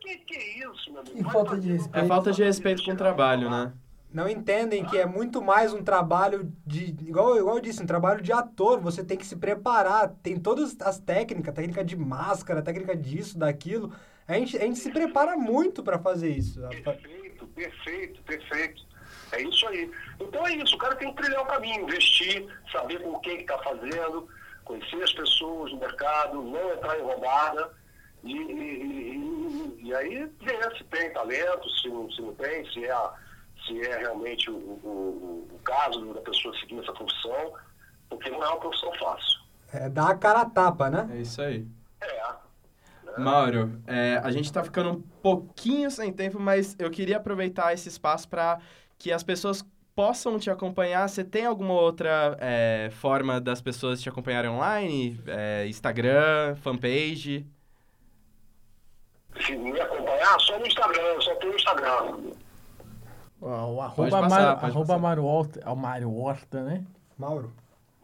Que 0.00 0.16
que 0.16 0.34
é 0.34 0.58
isso, 0.58 0.92
meu 0.92 1.00
amigo? 1.00 1.16
Que 1.16 1.22
Vai 1.22 1.32
falta 1.32 1.58
de 1.58 1.72
respeito. 1.72 2.04
É 2.04 2.08
falta 2.08 2.32
de 2.32 2.44
respeito 2.44 2.84
com 2.84 2.92
o 2.92 2.96
trabalho, 2.96 3.50
né? 3.50 3.72
Não 4.12 4.28
entendem 4.28 4.84
que 4.84 4.98
é 4.98 5.06
muito 5.06 5.40
mais 5.40 5.72
um 5.72 5.84
trabalho 5.84 6.52
de. 6.66 6.96
Igual, 7.06 7.38
igual 7.38 7.56
eu 7.56 7.62
disse, 7.62 7.82
um 7.82 7.86
trabalho 7.86 8.20
de 8.20 8.32
ator. 8.32 8.80
Você 8.80 9.04
tem 9.04 9.16
que 9.16 9.26
se 9.26 9.36
preparar. 9.36 10.08
Tem 10.22 10.36
todas 10.36 10.76
as 10.80 10.98
técnicas, 10.98 11.54
técnica 11.54 11.84
de 11.84 11.96
máscara, 11.96 12.62
técnica 12.62 12.96
disso, 12.96 13.38
daquilo. 13.38 13.94
A 14.26 14.34
gente, 14.34 14.56
a 14.56 14.62
gente 14.62 14.78
se 14.78 14.90
prepara 14.90 15.36
muito 15.36 15.82
pra 15.82 15.98
fazer 15.98 16.30
isso. 16.30 16.60
Perfeito, 16.68 17.46
perfeito, 17.48 18.22
perfeito. 18.22 18.90
É 19.32 19.42
isso 19.42 19.66
aí. 19.68 19.90
Então 20.20 20.46
é 20.46 20.54
isso, 20.54 20.74
o 20.74 20.78
cara 20.78 20.96
tem 20.96 21.12
que 21.12 21.22
trilhar 21.22 21.42
o 21.42 21.46
caminho, 21.46 21.82
investir, 21.82 22.46
saber 22.72 23.00
com 23.02 23.18
quem 23.20 23.40
está 23.40 23.58
fazendo, 23.58 24.28
conhecer 24.70 25.02
as 25.02 25.12
pessoas 25.12 25.72
no 25.72 25.78
mercado, 25.78 26.42
não 26.42 26.72
entrar 26.72 26.98
em 26.98 27.02
roubada 27.02 27.70
e, 28.22 28.32
e- 28.32 28.52
e- 28.52 29.16
e- 29.16 29.80
e 29.88 29.94
aí 29.94 30.26
ver 30.40 30.76
se 30.76 30.84
tem 30.84 31.12
talento, 31.12 31.68
se 31.70 31.88
não, 31.88 32.10
se 32.12 32.22
não 32.22 32.34
tem, 32.34 32.64
se 32.70 32.84
é, 32.84 33.10
se 33.66 33.80
é 33.82 33.98
realmente 33.98 34.48
o, 34.50 34.54
o- 34.54 35.48
o- 35.52 35.58
caso 35.64 36.04
da 36.14 36.20
pessoa 36.20 36.56
seguir 36.58 36.78
essa 36.78 36.92
profissão, 36.92 37.52
porque 38.08 38.30
não 38.30 38.42
é 38.44 38.48
uma 38.48 38.60
profissão 38.60 38.92
fácil. 38.94 39.40
É 39.72 39.88
dar 39.88 40.10
a 40.10 40.14
cara 40.16 40.40
a 40.42 40.44
tapa, 40.50 40.88
né? 40.90 41.08
É 41.12 41.20
isso 41.20 41.40
aí. 41.42 41.66
É. 42.00 42.20
Mauro, 43.18 43.80
é, 43.86 44.20
a 44.22 44.30
gente 44.30 44.52
tá 44.52 44.62
ficando 44.62 44.90
um 44.90 45.00
pouquinho 45.22 45.90
sem 45.90 46.12
tempo, 46.12 46.38
mas 46.38 46.76
eu 46.78 46.90
queria 46.90 47.16
aproveitar 47.16 47.72
esse 47.72 47.88
espaço 47.88 48.28
para 48.28 48.60
que 48.98 49.12
as 49.12 49.22
pessoas 49.22 49.64
possam 49.94 50.38
te 50.38 50.50
acompanhar. 50.50 51.08
Você 51.08 51.24
tem 51.24 51.44
alguma 51.46 51.74
outra 51.74 52.36
é, 52.40 52.90
forma 52.92 53.40
das 53.40 53.60
pessoas 53.60 54.00
te 54.00 54.08
acompanharem 54.08 54.50
online? 54.50 55.20
É, 55.26 55.66
Instagram, 55.66 56.54
fanpage? 56.56 57.46
Se 59.44 59.56
me 59.56 59.80
acompanhar, 59.80 60.38
só 60.40 60.58
no 60.58 60.66
Instagram, 60.66 61.00
eu 61.02 61.22
só 61.22 61.34
tenho 61.36 61.52
o 61.52 61.56
Instagram. 61.56 62.18
O 63.40 63.80
arroba, 63.80 64.10
passar, 64.10 64.28
Mário, 64.28 64.60
pode 64.60 64.72
arroba. 64.72 64.98
Mário 64.98 65.24
Horta. 65.24 65.60
É 65.64 65.70
o 65.70 65.76
Mário 65.76 66.14
Horta, 66.14 66.62
né? 66.62 66.84
Mauro. 67.16 67.52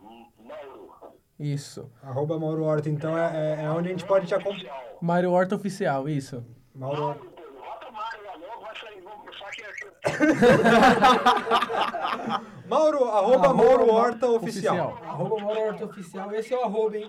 Mauro. 0.00 1.12
Isso. 1.38 1.90
Arroba 2.02 2.38
Mauro 2.38 2.62
Horta. 2.64 2.88
Então 2.88 3.18
é, 3.18 3.58
é- 3.60 3.64
é 3.64 3.70
onde 3.70 3.88
a 3.88 3.90
gente 3.90 4.04
pode 4.06 4.26
te 4.26 4.34
acompanhar. 4.34 4.82
Mário 5.02 5.30
Horta 5.32 5.56
Oficial, 5.56 6.08
isso. 6.08 6.42
Mauro 6.74 7.02
Horta. 7.02 7.24
Mauro, 7.24 7.36
pô, 7.36 7.60
bota 7.60 7.90
Mário 7.92 8.24
lá 8.24 8.34
logo, 8.34 8.62
vai 8.62 8.76
sair, 8.80 9.00
vamos 9.02 9.18
começar 9.18 9.46
aqui. 9.48 9.62
aqui. 9.62 9.86
Mauro, 12.68 13.04
arroba 13.04 13.46
Arroba 13.48 13.54
Mauro 13.54 13.86
Ma- 13.86 13.92
Horta 13.92 14.26
Oficial. 14.28 14.88
Oficial. 14.88 15.10
Arroba 15.10 15.38
Mauro 15.40 15.60
Horta 15.60 15.84
Oficial. 15.84 16.32
Esse 16.34 16.52
é 16.54 16.58
o 16.58 16.62
arroba, 16.64 16.96
hein? 16.96 17.08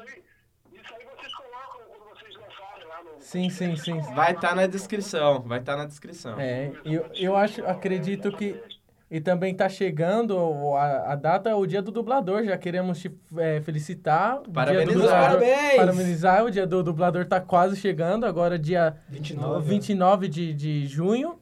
Isso 0.72 0.94
aí 0.94 1.06
vocês 1.18 1.34
colocam 1.34 1.82
quando 1.88 2.10
vocês 2.16 2.36
lançarem 2.36 2.88
lá 2.88 3.04
no. 3.04 3.10
Sim, 3.22 3.50
sim, 3.50 3.76
sim. 3.76 4.00
Vai 4.14 4.34
estar 4.34 4.56
na 4.56 4.68
descrição, 4.68 5.42
vai 5.42 5.60
estar 5.60 5.76
na 5.76 5.86
descrição. 5.86 6.40
É, 6.40 6.72
eu, 6.86 7.06
eu 7.16 7.36
acho, 7.36 7.66
acredito 7.66 8.32
que. 8.32 8.62
E 9.10 9.22
também 9.22 9.56
tá 9.56 9.70
chegando 9.70 10.38
a, 10.76 11.14
a 11.14 11.16
data, 11.16 11.56
o 11.56 11.66
dia 11.66 11.82
do 11.82 11.92
dublador. 11.94 12.44
Já 12.44 12.58
queremos 12.58 13.00
te 13.00 13.10
é, 13.38 13.62
felicitar. 13.62 14.40
O 14.40 14.42
dia 14.42 14.44
do 14.44 14.52
Parabenizar. 14.52 14.98
dublador- 14.98 15.40
Parabéns! 15.40 15.76
Parabenizar. 15.78 16.44
O 16.44 16.52
dia 16.52 16.68
do 16.68 16.84
dublador 16.84 17.26
tá 17.26 17.40
quase 17.40 17.78
chegando, 17.78 18.26
agora 18.26 18.60
dia 18.60 18.98
29. 19.08 19.66
29 19.70 20.28
de, 20.28 20.54
de 20.54 20.86
junho. 20.88 21.37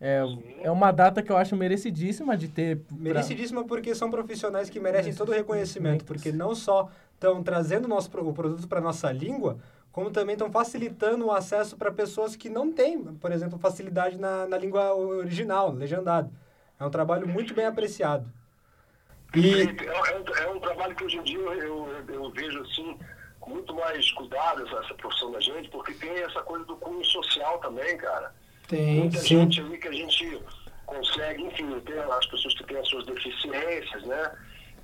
É, 0.00 0.22
é 0.62 0.70
uma 0.70 0.90
data 0.90 1.22
que 1.22 1.30
eu 1.30 1.36
acho 1.36 1.54
merecidíssima 1.54 2.34
de 2.36 2.48
ter. 2.48 2.78
pra- 2.78 2.96
Merecidíssima 2.96 3.64
porque 3.64 3.94
são 3.94 4.10
profissionais 4.10 4.70
que 4.70 4.80
merecem 4.80 5.14
todo 5.14 5.28
o 5.28 5.32
reconhecimento, 5.32 6.04
porque 6.06 6.32
não 6.32 6.54
só 6.54 6.88
estão 7.14 7.42
trazendo 7.42 7.84
o, 7.84 7.88
nosso, 7.88 8.10
o 8.18 8.32
produto 8.32 8.66
para 8.66 8.80
nossa 8.80 9.12
língua, 9.12 9.58
como 9.92 10.10
também 10.10 10.32
estão 10.34 10.50
facilitando 10.50 11.26
o 11.26 11.32
acesso 11.32 11.76
para 11.76 11.92
pessoas 11.92 12.34
que 12.34 12.48
não 12.48 12.72
têm, 12.72 13.02
por 13.16 13.30
exemplo, 13.30 13.58
facilidade 13.58 14.16
na, 14.18 14.46
na 14.46 14.56
língua 14.56 14.94
original, 14.94 15.70
legendado. 15.72 16.30
É 16.78 16.84
um 16.84 16.90
trabalho 16.90 17.28
muito 17.28 17.52
bem 17.52 17.66
apreciado. 17.66 18.26
E 19.36 19.54
É, 19.54 19.62
é 19.64 20.18
um, 20.18 20.34
é 20.34 20.50
um 20.56 20.60
trabalho 20.60 20.94
que 20.96 21.04
hoje 21.04 21.18
em 21.18 21.22
dia 21.24 21.38
eu, 21.38 21.52
eu, 21.52 22.14
eu 22.14 22.30
vejo 22.30 22.62
assim, 22.62 22.96
com 23.38 23.50
muito 23.50 23.74
mais 23.74 24.10
cuidado 24.12 24.66
essa, 24.66 24.76
essa 24.84 24.94
profissão 24.94 25.30
da 25.30 25.40
gente, 25.40 25.68
porque 25.68 25.92
tem 25.92 26.10
essa 26.22 26.40
coisa 26.40 26.64
do 26.64 26.76
cunho 26.76 27.04
social 27.04 27.58
também, 27.58 27.98
cara. 27.98 28.32
Tem. 28.70 29.00
Muita 29.00 29.18
sim. 29.18 29.26
gente 29.40 29.60
ali 29.60 29.78
que 29.78 29.88
a 29.88 29.92
gente 29.92 30.42
consegue, 30.86 31.42
enfim, 31.42 31.80
tem 31.80 31.98
as 31.98 32.26
pessoas 32.26 32.54
que 32.54 32.64
têm 32.64 32.76
as 32.78 32.88
suas 32.88 33.04
deficiências, 33.06 34.02
né? 34.04 34.36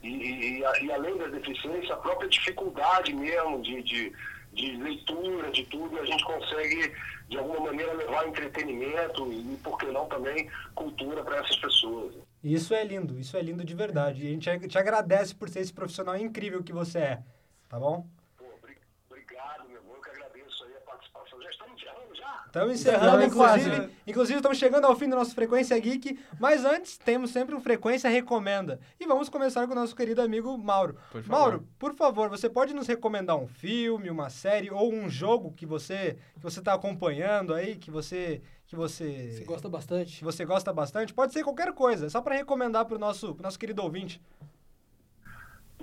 E, 0.03 0.09
e- 0.09 0.61
e 0.85 0.93
além 0.93 1.17
das 1.17 1.33
deficiências, 1.33 1.91
a 1.91 1.97
própria 1.97 2.29
dificuldade 2.29 3.13
mesmo 3.15 3.63
de, 3.63 3.83
de, 3.83 4.13
de 4.53 4.77
leitura, 4.77 5.51
de 5.51 5.65
tudo, 5.67 5.99
a 5.99 6.05
gente 6.05 6.25
consegue, 6.25 6.93
de 7.29 7.39
alguma 7.39 7.61
maneira, 7.61 7.93
levar 7.95 8.27
entretenimento 8.29 9.33
e, 9.33 9.57
por 9.63 9.79
que 9.79 9.87
não, 9.87 10.07
também 10.09 10.49
cultura 10.75 11.23
para 11.25 11.39
essas 11.39 11.57
pessoas. 11.57 12.15
isso 12.43 12.75
é 12.75 12.85
lindo, 12.85 13.19
isso 13.19 13.37
é 13.37 13.43
lindo 13.43 13.65
de 13.65 13.75
verdade. 13.75 14.25
E 14.25 14.27
a 14.27 14.31
gente 14.31 14.69
te 14.69 14.79
agradece 14.79 15.35
por 15.35 15.49
ser 15.49 15.61
esse 15.61 15.73
profissional 15.73 16.17
incrível 16.17 16.63
que 16.63 16.73
você 16.73 16.99
é, 16.99 17.23
tá 17.69 17.79
bom? 17.79 18.07
Pô, 18.37 18.45
obri- 18.63 18.79
obrigado, 19.11 19.67
meu 19.69 19.77
irmão, 19.79 19.97
eu 19.97 20.03
que 20.03 20.11
agradeço 20.11 20.65
aí 20.65 20.73
a 20.77 20.81
participação. 20.91 21.43
Já 21.43 21.51
estamos 21.51 21.81
encerrando 21.83 22.15
já? 22.15 22.45
Estamos 22.57 22.81
encerrando, 22.81 23.23
Estamos 23.23 23.35
quase. 23.35 23.61
inclusive, 23.69 23.93
inclusive 24.07 24.37
estamos 24.39 24.59
chegando 24.59 24.87
ao 24.87 24.97
fim 24.97 25.11
do 25.11 25.15
nosso 25.17 25.35
Frequência 25.35 25.79
Geek, 25.79 26.19
mas 26.41 26.65
antes 26.65 26.97
temos 26.97 27.31
sempre 27.31 27.55
um 27.55 27.61
Frequência 27.61 28.09
Recomenda. 28.09 28.81
E 28.99 29.07
vamos 29.07 29.29
começar 29.29 29.67
com 29.67 29.73
o 29.73 29.77
nosso 29.77 29.95
querido 29.95 30.23
amigo 30.23 30.57
Mauro. 30.57 30.97
Por. 31.13 31.27
Mauro, 31.27 31.69
por 31.79 31.95
favor, 31.95 32.31
você 32.31 32.49
pode 32.49 32.73
nos 32.73 32.87
recomendar 32.87 33.37
um 33.37 33.47
filme, 33.47 34.09
uma 34.09 34.31
série 34.31 34.71
ou 34.71 34.91
um 34.91 35.07
jogo 35.11 35.53
que 35.53 35.67
você 35.67 36.17
que 36.35 36.43
você 36.43 36.61
está 36.61 36.73
acompanhando 36.73 37.53
aí, 37.53 37.77
que 37.77 37.91
você 37.91 38.41
que 38.67 38.75
você 38.75 39.33
Você 39.37 39.45
gosta 39.45 39.69
bastante? 39.69 40.19
que 40.19 40.25
você 40.25 40.45
gosta 40.47 40.73
bastante? 40.73 41.13
Pode 41.13 41.35
ser 41.35 41.45
qualquer 41.45 41.75
coisa, 41.75 42.09
só 42.09 42.23
para 42.23 42.37
recomendar 42.37 42.87
para 42.87 42.97
o 42.97 42.99
nosso 42.99 43.35
pro 43.35 43.43
nosso 43.43 43.59
querido 43.59 43.83
ouvinte. 43.83 44.19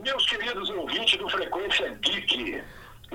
Meus 0.02 0.26
queridos 0.26 0.72
ouvintes 0.72 1.20
do 1.20 1.30
Frequência 1.30 1.98
Geek, 2.02 2.64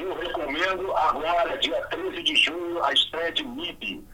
eu 0.02 0.14
recomendo 0.18 0.92
agora, 0.96 1.56
dia 1.58 1.80
13 1.86 2.22
de 2.22 2.36
junho, 2.36 2.82
a 2.84 2.92
estreia 2.92 3.32
de 3.32 3.44
MIB. 3.44 4.04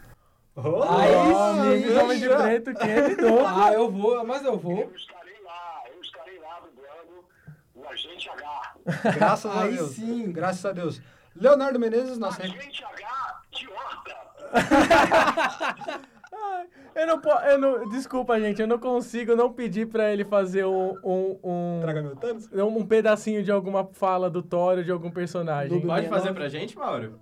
Oh, 0.57 0.83
Aí 0.83 1.11
sim, 1.11 1.89
amigo 1.89 1.99
Homem 1.99 2.19
de 2.19 2.29
Preto, 2.29 2.73
quem 2.75 2.89
é 2.91 3.09
de 3.09 3.21
novo? 3.21 3.45
Ah, 3.45 3.73
eu 3.73 3.89
vou, 3.91 4.25
mas 4.25 4.43
eu 4.45 4.57
vou. 4.57 4.79
Eu 4.83 4.95
estarei 4.95 5.35
lá, 5.43 5.81
eu 5.93 6.01
estarei 6.01 6.39
lá 6.39 6.59
dublando 6.61 7.25
o 7.75 7.87
Agente 7.89 8.29
H. 8.29 8.75
Graças 9.15 9.51
a 9.55 9.61
Aí 9.63 9.73
Deus. 9.75 9.91
sim. 9.91 10.31
Graças 10.31 10.65
a 10.65 10.71
Deus. 10.71 11.01
Leonardo 11.35 11.77
Menezes, 11.77 12.17
nosso... 12.17 12.41
re- 12.41 12.47
Agente 12.47 12.83
H 12.85 13.41
de 13.51 13.67
horta. 13.69 14.15
Eu 16.95 17.07
não 17.07 17.19
posso. 17.21 17.45
Eu 17.45 17.57
não, 17.57 17.89
desculpa, 17.89 18.39
gente, 18.39 18.61
eu 18.61 18.67
não 18.67 18.79
consigo 18.79 19.35
não 19.35 19.51
pedir 19.51 19.87
pra 19.87 20.11
ele 20.11 20.23
fazer 20.23 20.65
um. 20.65 20.97
um, 21.03 21.39
um 21.43 21.79
Traga 21.81 22.01
meu 22.01 22.15
Thanos. 22.15 22.49
um 22.51 22.77
um 22.79 22.85
pedacinho 22.85 23.43
de 23.43 23.51
alguma 23.51 23.85
fala 23.93 24.29
do 24.29 24.41
Thor 24.41 24.77
ou 24.77 24.83
de 24.83 24.91
algum 24.91 25.11
personagem. 25.11 25.79
Do- 25.79 25.87
Pode 25.87 26.07
fazer 26.07 26.33
pra 26.33 26.47
gente, 26.49 26.77
Mauro? 26.77 27.19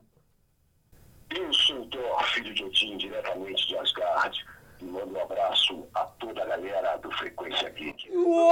Eu 1.35 1.51
sou 1.53 1.81
o 1.81 1.85
Thor, 1.87 2.23
filho 2.25 2.53
de 2.53 2.63
Odin, 2.63 2.97
diretamente 2.97 3.67
de 3.67 3.75
Asgard. 3.77 4.45
E 4.83 4.85
mando 4.85 5.17
um 5.17 5.21
abraço 5.21 5.87
a 5.93 6.01
toda 6.03 6.43
a 6.43 6.45
galera 6.45 6.97
do 6.97 7.09
Frequência 7.11 7.69
Geek. 7.69 8.11
Uou! 8.11 8.51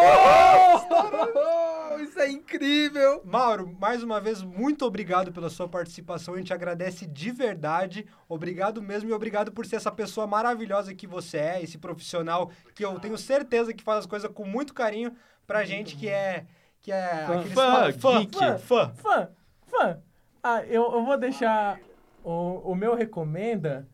Isso 1.99 2.19
é 2.21 2.29
incrível! 2.29 3.21
Mauro, 3.25 3.75
mais 3.77 4.01
uma 4.01 4.21
vez, 4.21 4.41
muito 4.41 4.85
obrigado 4.85 5.33
pela 5.33 5.49
sua 5.49 5.67
participação. 5.67 6.33
A 6.35 6.37
gente 6.37 6.53
agradece 6.53 7.05
de 7.05 7.31
verdade. 7.31 8.07
Obrigado 8.29 8.81
mesmo 8.81 9.09
e 9.09 9.13
obrigado 9.13 9.51
por 9.51 9.65
ser 9.65 9.75
essa 9.75 9.91
pessoa 9.91 10.25
maravilhosa 10.25 10.95
que 10.95 11.05
você 11.05 11.37
é, 11.37 11.61
esse 11.61 11.77
profissional 11.77 12.49
que 12.73 12.85
eu 12.85 12.97
tenho 12.99 13.17
certeza 13.17 13.73
que 13.73 13.83
faz 13.83 13.99
as 13.99 14.05
coisas 14.05 14.31
com 14.31 14.45
muito 14.45 14.73
carinho 14.73 15.13
pra 15.45 15.65
gente 15.65 15.97
que 15.97 16.07
é. 16.07 16.45
Que 16.79 16.93
é 16.93 17.25
aqueles 17.25 17.51
Fã, 17.53 17.91
fã, 17.93 18.19
geek. 18.19 18.37
fã, 18.37 18.57
fã. 18.57 18.93
Fã, 18.95 19.29
fã. 19.67 19.99
Ah, 20.41 20.63
eu, 20.63 20.93
eu 20.93 21.03
vou 21.05 21.17
deixar 21.17 21.77
o, 22.23 22.71
o 22.71 22.75
meu 22.75 22.95
recomenda. 22.95 23.85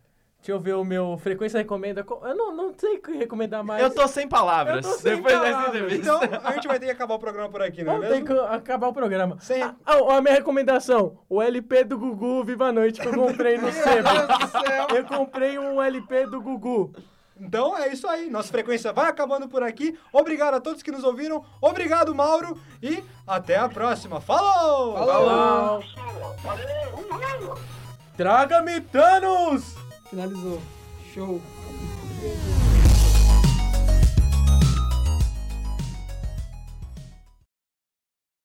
Deixa 0.47 0.55
eu 0.57 0.62
ver 0.62 0.75
o 0.75 0.83
meu 0.86 1.17
frequência 1.17 1.57
recomenda. 1.57 2.05
Co- 2.05 2.21
Eu 2.25 2.33
não, 2.33 2.55
não 2.55 2.73
sei 2.77 2.95
o 2.95 3.01
que 3.01 3.12
recomendar 3.17 3.62
mais. 3.65 3.83
Eu 3.83 3.93
tô 3.93 4.07
sem 4.07 4.25
palavras. 4.29 4.86
Eu 4.86 4.91
tô 4.93 4.97
sem 4.97 5.17
Depois 5.17 5.38
dessa 5.41 5.51
palavras. 5.51 5.75
entrevista. 5.75 6.01
Então, 6.25 6.39
a 6.41 6.51
gente 6.53 6.67
vai 6.69 6.79
ter 6.79 6.86
que 6.86 6.91
acabar 6.93 7.15
o 7.15 7.19
programa 7.19 7.49
por 7.49 7.62
aqui, 7.62 7.83
não 7.83 7.91
é 7.91 7.95
Vamos 7.95 8.07
ter 8.07 8.21
mesmo? 8.21 8.27
que 8.47 8.55
acabar 8.55 8.88
o 8.88 8.93
programa. 8.93 9.38
Sem- 9.41 9.62
Ah, 9.62 9.75
ah, 9.86 10.15
a 10.17 10.21
minha 10.21 10.33
recomendação: 10.36 11.17
o 11.27 11.41
LP 11.41 11.83
do 11.83 11.97
Gugu 11.99 12.45
Viva 12.45 12.67
a 12.67 12.71
Noite 12.71 13.01
que 13.01 13.07
eu 13.10 13.13
comprei 13.13 13.57
no 13.57 13.69
Sebo. 13.73 14.07
Eu 14.95 15.03
comprei 15.03 15.60
um 15.60 15.81
LP 15.81 16.27
do 16.27 16.39
Gugu. 16.39 16.93
Então 17.38 17.77
é 17.77 17.89
isso 17.89 18.07
aí. 18.07 18.29
Nossa 18.29 18.47
frequência 18.49 18.93
vai 18.93 19.10
acabando 19.10 19.49
por 19.49 19.62
aqui. 19.63 19.99
Obrigado 20.13 20.53
a 20.53 20.62
todos 20.62 20.81
que 20.81 20.93
nos 20.93 21.03
ouviram. 21.03 21.43
Obrigado, 21.62 22.15
Mauro. 22.15 22.57
E 22.81 23.03
até 23.27 23.57
a 23.57 23.67
próxima. 23.67 24.21
Falou! 24.21 24.93
Falou. 24.95 25.83
Uhul! 26.95 27.55
Traga-me 28.15 28.79
Thanos! 28.79 29.87
Finalizou. 30.09 30.61
Show. 31.13 31.41